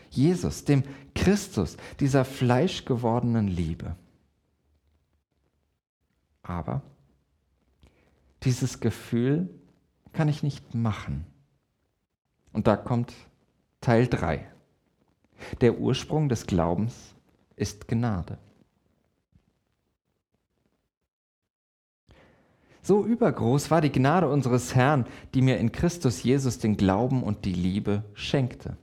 Jesus, 0.09 0.65
dem 0.65 0.83
Christus, 1.15 1.77
dieser 1.99 2.25
fleischgewordenen 2.25 3.47
Liebe. 3.47 3.95
Aber 6.41 6.81
dieses 8.43 8.79
Gefühl 8.79 9.49
kann 10.13 10.27
ich 10.27 10.43
nicht 10.43 10.73
machen. 10.73 11.25
Und 12.51 12.67
da 12.67 12.75
kommt 12.75 13.13
Teil 13.81 14.07
3. 14.07 14.49
Der 15.61 15.79
Ursprung 15.79 16.27
des 16.27 16.47
Glaubens 16.47 17.13
ist 17.55 17.87
Gnade. 17.87 18.37
So 22.89 23.05
übergroß 23.05 23.69
war 23.69 23.81
die 23.81 23.91
Gnade 23.91 24.27
unseres 24.27 24.73
Herrn, 24.73 25.05
die 25.35 25.43
mir 25.43 25.59
in 25.59 25.71
Christus 25.71 26.23
Jesus 26.23 26.57
den 26.57 26.75
Glauben 26.75 27.21
und 27.21 27.45
die 27.45 27.53
Liebe 27.53 28.03
schenkte. 28.15 28.77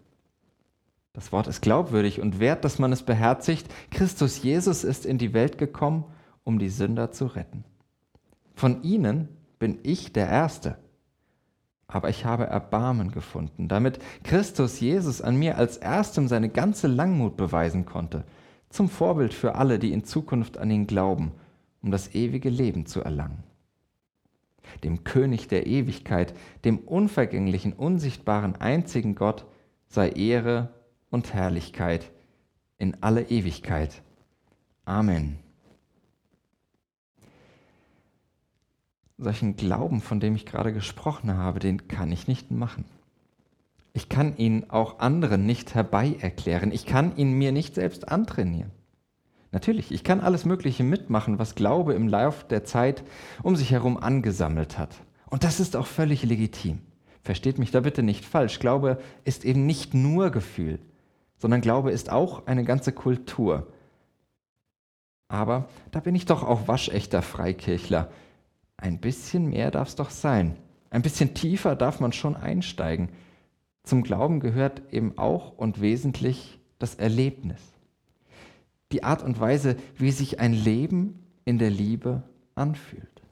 Das 1.12 1.32
Wort 1.32 1.48
ist 1.48 1.60
glaubwürdig 1.60 2.20
und 2.20 2.38
wert, 2.38 2.64
dass 2.64 2.78
man 2.78 2.92
es 2.92 3.02
beherzigt. 3.02 3.66
Christus 3.90 4.44
Jesus 4.44 4.84
ist 4.84 5.06
in 5.06 5.18
die 5.18 5.34
Welt 5.34 5.58
gekommen, 5.58 6.04
um 6.44 6.60
die 6.60 6.68
Sünder 6.68 7.10
zu 7.10 7.26
retten. 7.26 7.64
Von 8.54 8.84
ihnen 8.84 9.28
bin 9.58 9.80
ich 9.82 10.12
der 10.12 10.28
Erste. 10.28 10.78
Aber 11.88 12.08
ich 12.08 12.24
habe 12.24 12.46
Erbarmen 12.46 13.10
gefunden, 13.10 13.66
damit 13.66 13.98
Christus 14.22 14.78
Jesus 14.78 15.20
an 15.20 15.34
mir 15.34 15.58
als 15.58 15.78
Erstem 15.78 16.28
seine 16.28 16.48
ganze 16.48 16.86
Langmut 16.86 17.36
beweisen 17.36 17.86
konnte, 17.86 18.22
zum 18.68 18.88
Vorbild 18.88 19.34
für 19.34 19.56
alle, 19.56 19.80
die 19.80 19.92
in 19.92 20.04
Zukunft 20.04 20.58
an 20.58 20.70
ihn 20.70 20.86
glauben, 20.86 21.32
um 21.82 21.90
das 21.90 22.14
ewige 22.14 22.50
Leben 22.50 22.86
zu 22.86 23.00
erlangen. 23.00 23.42
Dem 24.84 25.04
König 25.04 25.48
der 25.48 25.66
Ewigkeit, 25.66 26.34
dem 26.64 26.78
unvergänglichen, 26.78 27.72
unsichtbaren, 27.72 28.56
einzigen 28.56 29.14
Gott, 29.14 29.46
sei 29.88 30.10
Ehre 30.10 30.74
und 31.10 31.32
Herrlichkeit 31.32 32.10
in 32.78 33.02
alle 33.02 33.22
Ewigkeit. 33.22 34.02
Amen. 34.84 35.38
Solchen 39.18 39.56
Glauben, 39.56 40.02
von 40.02 40.20
dem 40.20 40.36
ich 40.36 40.44
gerade 40.44 40.72
gesprochen 40.72 41.34
habe, 41.36 41.58
den 41.58 41.88
kann 41.88 42.12
ich 42.12 42.28
nicht 42.28 42.50
machen. 42.50 42.84
Ich 43.94 44.10
kann 44.10 44.36
ihn 44.36 44.68
auch 44.68 44.98
anderen 44.98 45.46
nicht 45.46 45.74
herbei 45.74 46.16
erklären. 46.20 46.70
Ich 46.70 46.84
kann 46.84 47.16
ihn 47.16 47.32
mir 47.32 47.50
nicht 47.50 47.74
selbst 47.74 48.08
antrainieren. 48.08 48.70
Natürlich, 49.56 49.90
ich 49.90 50.04
kann 50.04 50.20
alles 50.20 50.44
Mögliche 50.44 50.84
mitmachen, 50.84 51.38
was 51.38 51.54
Glaube 51.54 51.94
im 51.94 52.08
Lauf 52.08 52.44
der 52.44 52.64
Zeit 52.64 53.02
um 53.42 53.56
sich 53.56 53.70
herum 53.70 53.96
angesammelt 53.96 54.78
hat. 54.78 54.90
Und 55.30 55.44
das 55.44 55.60
ist 55.60 55.76
auch 55.76 55.86
völlig 55.86 56.22
legitim. 56.22 56.80
Versteht 57.22 57.58
mich 57.58 57.70
da 57.70 57.80
bitte 57.80 58.02
nicht 58.02 58.24
falsch. 58.24 58.60
Glaube 58.60 58.98
ist 59.24 59.44
eben 59.44 59.66
nicht 59.66 59.94
nur 59.94 60.30
Gefühl 60.30 60.78
sondern 61.38 61.60
Glaube 61.60 61.90
ist 61.90 62.10
auch 62.10 62.46
eine 62.46 62.64
ganze 62.64 62.92
Kultur. 62.92 63.66
Aber 65.28 65.68
da 65.90 66.00
bin 66.00 66.14
ich 66.14 66.24
doch 66.26 66.42
auch 66.42 66.68
waschechter 66.68 67.22
Freikirchler. 67.22 68.10
Ein 68.76 68.98
bisschen 68.98 69.48
mehr 69.48 69.70
darf 69.70 69.88
es 69.88 69.96
doch 69.96 70.10
sein. 70.10 70.56
Ein 70.90 71.02
bisschen 71.02 71.34
tiefer 71.34 71.74
darf 71.76 72.00
man 72.00 72.12
schon 72.12 72.36
einsteigen. 72.36 73.08
Zum 73.82 74.02
Glauben 74.02 74.40
gehört 74.40 74.82
eben 74.92 75.18
auch 75.18 75.56
und 75.56 75.80
wesentlich 75.80 76.60
das 76.78 76.94
Erlebnis. 76.94 77.60
Die 78.92 79.02
Art 79.02 79.22
und 79.22 79.40
Weise, 79.40 79.76
wie 79.96 80.12
sich 80.12 80.40
ein 80.40 80.52
Leben 80.52 81.24
in 81.44 81.58
der 81.58 81.70
Liebe 81.70 82.22
anfühlt. 82.54 83.22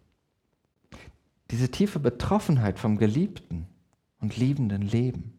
Diese 1.51 1.71
tiefe 1.71 2.01
Betroffenheit 2.01 2.79
vom 2.79 2.99
geliebten 2.99 3.67
und 4.21 4.37
liebenden 4.37 4.83
Leben. 4.83 5.39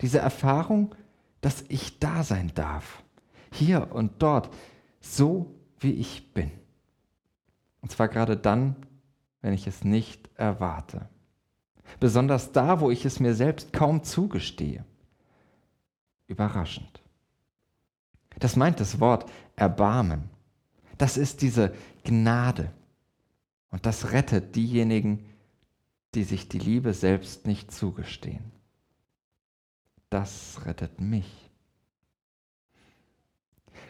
Diese 0.00 0.18
Erfahrung, 0.18 0.94
dass 1.40 1.64
ich 1.68 1.98
da 1.98 2.22
sein 2.24 2.52
darf. 2.54 3.04
Hier 3.52 3.92
und 3.92 4.22
dort, 4.22 4.52
so 5.00 5.54
wie 5.78 5.92
ich 5.92 6.32
bin. 6.32 6.50
Und 7.80 7.90
zwar 7.92 8.08
gerade 8.08 8.36
dann, 8.36 8.76
wenn 9.42 9.52
ich 9.52 9.66
es 9.66 9.84
nicht 9.84 10.30
erwarte. 10.36 11.08
Besonders 12.00 12.52
da, 12.52 12.80
wo 12.80 12.90
ich 12.90 13.04
es 13.04 13.20
mir 13.20 13.34
selbst 13.34 13.72
kaum 13.72 14.02
zugestehe. 14.02 14.84
Überraschend. 16.26 17.03
Das 18.38 18.56
meint 18.56 18.80
das 18.80 19.00
Wort 19.00 19.30
Erbarmen. 19.56 20.30
Das 20.98 21.16
ist 21.16 21.42
diese 21.42 21.74
Gnade. 22.04 22.72
Und 23.70 23.86
das 23.86 24.12
rettet 24.12 24.54
diejenigen, 24.56 25.24
die 26.14 26.24
sich 26.24 26.48
die 26.48 26.58
Liebe 26.58 26.94
selbst 26.94 27.46
nicht 27.46 27.72
zugestehen 27.72 28.54
das 30.14 30.60
rettet 30.64 31.00
mich. 31.00 31.50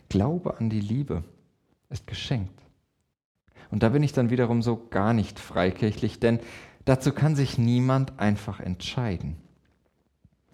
Glaube 0.08 0.56
an 0.56 0.70
die 0.70 0.80
Liebe 0.80 1.22
ist 1.90 2.06
geschenkt. 2.06 2.58
Und 3.70 3.82
da 3.82 3.90
bin 3.90 4.02
ich 4.02 4.14
dann 4.14 4.30
wiederum 4.30 4.62
so 4.62 4.88
gar 4.88 5.12
nicht 5.12 5.38
freikirchlich, 5.38 6.20
denn 6.20 6.40
Dazu 6.84 7.12
kann 7.12 7.34
sich 7.34 7.56
niemand 7.56 8.18
einfach 8.18 8.60
entscheiden. 8.60 9.36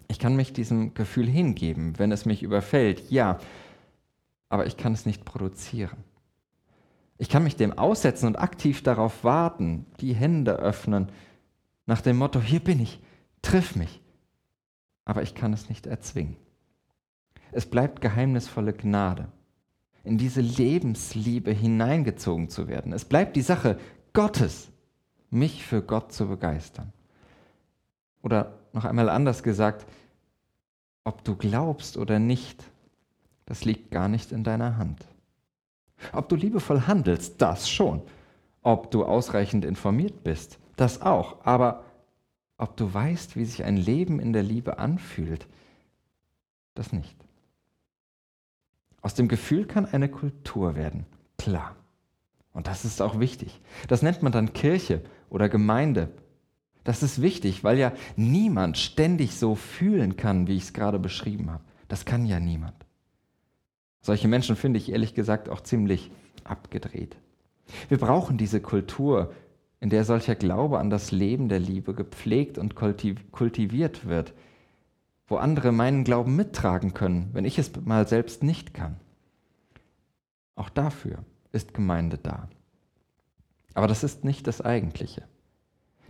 Ich 0.07 0.17
kann 0.17 0.35
mich 0.35 0.53
diesem 0.53 0.93
Gefühl 0.93 1.27
hingeben, 1.27 1.99
wenn 1.99 2.13
es 2.13 2.25
mich 2.25 2.41
überfällt, 2.41 3.11
ja, 3.11 3.37
aber 4.51 4.67
ich 4.67 4.75
kann 4.75 4.93
es 4.93 5.05
nicht 5.05 5.23
produzieren. 5.23 6.03
Ich 7.17 7.29
kann 7.29 7.43
mich 7.43 7.55
dem 7.55 7.77
aussetzen 7.77 8.27
und 8.27 8.35
aktiv 8.35 8.83
darauf 8.83 9.23
warten, 9.23 9.85
die 10.01 10.13
Hände 10.13 10.57
öffnen, 10.57 11.09
nach 11.85 12.01
dem 12.01 12.17
Motto, 12.17 12.41
hier 12.41 12.59
bin 12.59 12.81
ich, 12.81 12.99
triff 13.41 13.77
mich. 13.77 14.01
Aber 15.05 15.23
ich 15.23 15.35
kann 15.35 15.53
es 15.53 15.69
nicht 15.69 15.87
erzwingen. 15.87 16.35
Es 17.53 17.65
bleibt 17.65 18.01
geheimnisvolle 18.01 18.73
Gnade, 18.73 19.29
in 20.03 20.17
diese 20.17 20.41
Lebensliebe 20.41 21.51
hineingezogen 21.51 22.49
zu 22.49 22.67
werden. 22.67 22.91
Es 22.91 23.05
bleibt 23.05 23.37
die 23.37 23.41
Sache 23.41 23.79
Gottes, 24.11 24.69
mich 25.29 25.65
für 25.65 25.81
Gott 25.81 26.11
zu 26.11 26.27
begeistern. 26.27 26.91
Oder 28.21 28.59
noch 28.73 28.83
einmal 28.83 29.09
anders 29.09 29.43
gesagt, 29.43 29.85
ob 31.05 31.23
du 31.23 31.37
glaubst 31.37 31.95
oder 31.95 32.19
nicht, 32.19 32.70
das 33.45 33.65
liegt 33.65 33.91
gar 33.91 34.07
nicht 34.07 34.31
in 34.31 34.43
deiner 34.43 34.77
Hand. 34.77 35.05
Ob 36.13 36.29
du 36.29 36.35
liebevoll 36.35 36.81
handelst, 36.87 37.41
das 37.41 37.69
schon. 37.69 38.01
Ob 38.61 38.91
du 38.91 39.05
ausreichend 39.05 39.65
informiert 39.65 40.23
bist, 40.23 40.59
das 40.75 41.01
auch. 41.01 41.45
Aber 41.45 41.83
ob 42.57 42.77
du 42.77 42.93
weißt, 42.93 43.35
wie 43.35 43.45
sich 43.45 43.63
ein 43.63 43.77
Leben 43.77 44.19
in 44.19 44.33
der 44.33 44.43
Liebe 44.43 44.77
anfühlt, 44.77 45.47
das 46.75 46.93
nicht. 46.93 47.15
Aus 49.01 49.15
dem 49.15 49.27
Gefühl 49.27 49.65
kann 49.65 49.85
eine 49.85 50.09
Kultur 50.09 50.75
werden, 50.75 51.05
klar. 51.37 51.75
Und 52.53 52.67
das 52.67 52.85
ist 52.85 53.01
auch 53.01 53.19
wichtig. 53.19 53.61
Das 53.87 54.01
nennt 54.01 54.21
man 54.21 54.31
dann 54.31 54.53
Kirche 54.53 55.01
oder 55.29 55.49
Gemeinde. 55.49 56.09
Das 56.83 57.01
ist 57.03 57.21
wichtig, 57.21 57.63
weil 57.63 57.77
ja 57.77 57.93
niemand 58.15 58.77
ständig 58.77 59.35
so 59.35 59.55
fühlen 59.55 60.17
kann, 60.17 60.47
wie 60.47 60.57
ich 60.57 60.63
es 60.63 60.73
gerade 60.73 60.99
beschrieben 60.99 61.49
habe. 61.49 61.63
Das 61.87 62.05
kann 62.05 62.25
ja 62.25 62.39
niemand. 62.39 62.75
Solche 64.01 64.27
Menschen 64.27 64.55
finde 64.55 64.79
ich 64.79 64.91
ehrlich 64.91 65.13
gesagt 65.13 65.49
auch 65.49 65.61
ziemlich 65.61 66.11
abgedreht. 66.43 67.15
Wir 67.87 67.97
brauchen 67.97 68.37
diese 68.37 68.59
Kultur, 68.59 69.31
in 69.79 69.89
der 69.89 70.05
solcher 70.05 70.35
Glaube 70.35 70.79
an 70.79 70.89
das 70.89 71.11
Leben 71.11 71.49
der 71.49 71.59
Liebe 71.59 71.93
gepflegt 71.93 72.57
und 72.57 72.75
kultiviert 72.75 74.07
wird, 74.07 74.33
wo 75.27 75.37
andere 75.37 75.71
meinen 75.71 76.03
Glauben 76.03 76.35
mittragen 76.35 76.93
können, 76.93 77.29
wenn 77.33 77.45
ich 77.45 77.57
es 77.57 77.71
mal 77.83 78.07
selbst 78.07 78.43
nicht 78.43 78.73
kann. 78.73 78.97
Auch 80.55 80.69
dafür 80.69 81.23
ist 81.51 81.73
Gemeinde 81.73 82.17
da. 82.17 82.49
Aber 83.73 83.87
das 83.87 84.03
ist 84.03 84.23
nicht 84.23 84.47
das 84.47 84.61
Eigentliche. 84.61 85.23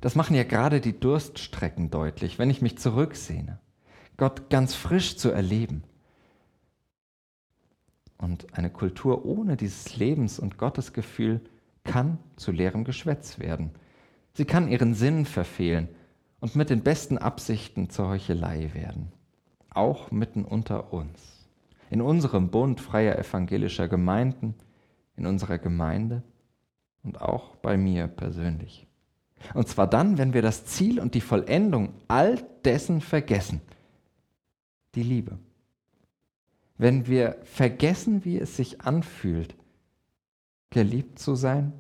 Das 0.01 0.15
machen 0.15 0.35
ja 0.35 0.43
gerade 0.43 0.81
die 0.81 0.99
Durststrecken 0.99 1.91
deutlich, 1.91 2.39
wenn 2.39 2.49
ich 2.49 2.61
mich 2.61 2.79
zurücksehne, 2.79 3.59
Gott 4.17 4.49
ganz 4.49 4.73
frisch 4.73 5.17
zu 5.17 5.29
erleben. 5.29 5.83
Und 8.21 8.53
eine 8.53 8.69
Kultur 8.69 9.25
ohne 9.25 9.57
dieses 9.57 9.97
Lebens- 9.97 10.39
und 10.39 10.57
Gottesgefühl 10.57 11.41
kann 11.83 12.19
zu 12.35 12.51
leerem 12.51 12.83
Geschwätz 12.83 13.39
werden. 13.39 13.71
Sie 14.33 14.45
kann 14.45 14.69
ihren 14.69 14.93
Sinn 14.93 15.25
verfehlen 15.25 15.89
und 16.39 16.55
mit 16.55 16.69
den 16.69 16.83
besten 16.83 17.17
Absichten 17.17 17.89
zur 17.89 18.09
Heuchelei 18.09 18.69
werden. 18.73 19.11
Auch 19.71 20.11
mitten 20.11 20.45
unter 20.45 20.93
uns. 20.93 21.49
In 21.89 22.01
unserem 22.01 22.49
Bund 22.49 22.79
freier 22.79 23.17
evangelischer 23.17 23.87
Gemeinden, 23.87 24.53
in 25.17 25.25
unserer 25.25 25.57
Gemeinde 25.57 26.21
und 27.03 27.19
auch 27.19 27.55
bei 27.57 27.75
mir 27.75 28.07
persönlich. 28.07 28.87
Und 29.55 29.67
zwar 29.67 29.87
dann, 29.87 30.19
wenn 30.19 30.33
wir 30.33 30.43
das 30.43 30.65
Ziel 30.65 30.99
und 30.99 31.15
die 31.15 31.21
Vollendung 31.21 31.93
all 32.07 32.37
dessen 32.63 33.01
vergessen. 33.01 33.61
Die 34.93 35.03
Liebe. 35.03 35.39
Wenn 36.81 37.05
wir 37.05 37.37
vergessen, 37.43 38.25
wie 38.25 38.39
es 38.39 38.57
sich 38.57 38.81
anfühlt, 38.81 39.53
geliebt 40.71 41.19
zu 41.19 41.35
sein 41.35 41.73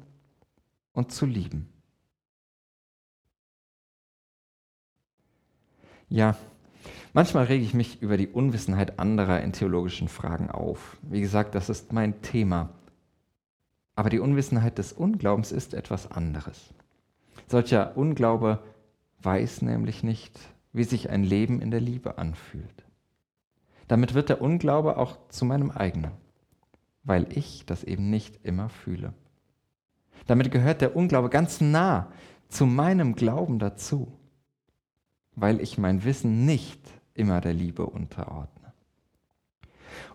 und 0.93 1.11
zu 1.11 1.25
lieben. 1.25 1.67
Ja, 6.07 6.37
manchmal 7.13 7.45
rege 7.45 7.65
ich 7.65 7.73
mich 7.73 8.03
über 8.03 8.15
die 8.15 8.27
Unwissenheit 8.27 8.99
anderer 8.99 9.41
in 9.41 9.53
theologischen 9.53 10.07
Fragen 10.07 10.51
auf. 10.51 10.99
Wie 11.01 11.21
gesagt, 11.21 11.55
das 11.55 11.69
ist 11.69 11.91
mein 11.91 12.21
Thema. 12.21 12.69
Aber 13.95 14.11
die 14.11 14.19
Unwissenheit 14.19 14.77
des 14.77 14.93
Unglaubens 14.93 15.51
ist 15.51 15.73
etwas 15.73 16.11
anderes. 16.11 16.75
Solcher 17.47 17.97
Unglaube 17.97 18.59
weiß 19.23 19.63
nämlich 19.63 20.03
nicht, 20.03 20.39
wie 20.73 20.83
sich 20.83 21.09
ein 21.09 21.23
Leben 21.23 21.59
in 21.59 21.71
der 21.71 21.81
Liebe 21.81 22.19
anfühlt. 22.19 22.85
Damit 23.91 24.13
wird 24.13 24.29
der 24.29 24.41
Unglaube 24.41 24.95
auch 24.95 25.17
zu 25.27 25.43
meinem 25.43 25.69
eigenen 25.69 26.13
weil 27.03 27.27
ich 27.35 27.65
das 27.65 27.83
eben 27.83 28.09
nicht 28.09 28.39
immer 28.43 28.69
fühle. 28.69 29.13
Damit 30.27 30.51
gehört 30.51 30.81
der 30.81 30.95
Unglaube 30.95 31.29
ganz 31.29 31.61
nah 31.61 32.11
zu 32.47 32.65
meinem 32.65 33.15
Glauben 33.15 33.59
dazu, 33.59 34.11
weil 35.35 35.61
ich 35.61 35.77
mein 35.77 36.03
Wissen 36.03 36.45
nicht 36.45 36.79
immer 37.13 37.41
der 37.41 37.53
Liebe 37.53 37.85
unterordne. 37.85 38.73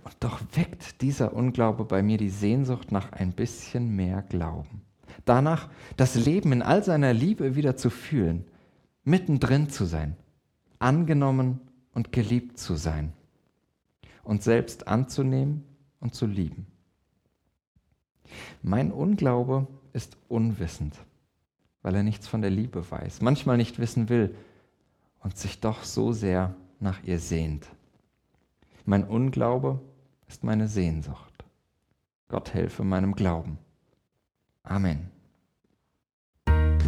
Und 0.04 0.14
doch 0.20 0.40
weckt 0.52 1.02
dieser 1.02 1.32
Unglaube 1.32 1.84
bei 1.84 2.02
mir 2.02 2.18
die 2.18 2.30
Sehnsucht 2.30 2.92
nach 2.92 3.12
ein 3.12 3.32
bisschen 3.32 3.94
mehr 3.96 4.22
Glauben. 4.22 4.82
Danach, 5.24 5.68
das 5.96 6.14
Leben 6.14 6.52
in 6.52 6.62
all 6.62 6.84
seiner 6.84 7.12
Liebe 7.12 7.56
wieder 7.56 7.76
zu 7.76 7.90
fühlen, 7.90 8.44
mittendrin 9.02 9.68
zu 9.68 9.84
sein, 9.84 10.16
angenommen 10.78 11.60
und 11.92 12.12
geliebt 12.12 12.58
zu 12.58 12.74
sein 12.74 13.12
und 14.26 14.42
selbst 14.42 14.88
anzunehmen 14.88 15.64
und 16.00 16.14
zu 16.14 16.26
lieben. 16.26 16.66
Mein 18.62 18.90
Unglaube 18.90 19.68
ist 19.92 20.16
unwissend, 20.28 20.96
weil 21.82 21.94
er 21.94 22.02
nichts 22.02 22.26
von 22.26 22.42
der 22.42 22.50
Liebe 22.50 22.90
weiß, 22.90 23.22
manchmal 23.22 23.56
nicht 23.56 23.78
wissen 23.78 24.08
will 24.08 24.34
und 25.20 25.38
sich 25.38 25.60
doch 25.60 25.84
so 25.84 26.12
sehr 26.12 26.54
nach 26.80 27.02
ihr 27.04 27.20
sehnt. 27.20 27.68
Mein 28.84 29.04
Unglaube 29.04 29.80
ist 30.28 30.44
meine 30.44 30.68
Sehnsucht. 30.68 31.44
Gott 32.28 32.52
helfe 32.52 32.82
meinem 32.82 33.14
Glauben. 33.14 33.58
Amen. 34.64 35.10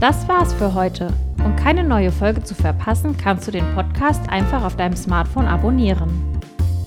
Das 0.00 0.26
war's 0.28 0.52
für 0.54 0.74
heute. 0.74 1.12
Um 1.44 1.54
keine 1.54 1.84
neue 1.84 2.10
Folge 2.10 2.42
zu 2.42 2.54
verpassen, 2.54 3.16
kannst 3.16 3.46
du 3.46 3.52
den 3.52 3.74
Podcast 3.74 4.28
einfach 4.28 4.64
auf 4.64 4.76
deinem 4.76 4.96
Smartphone 4.96 5.46
abonnieren. 5.46 6.37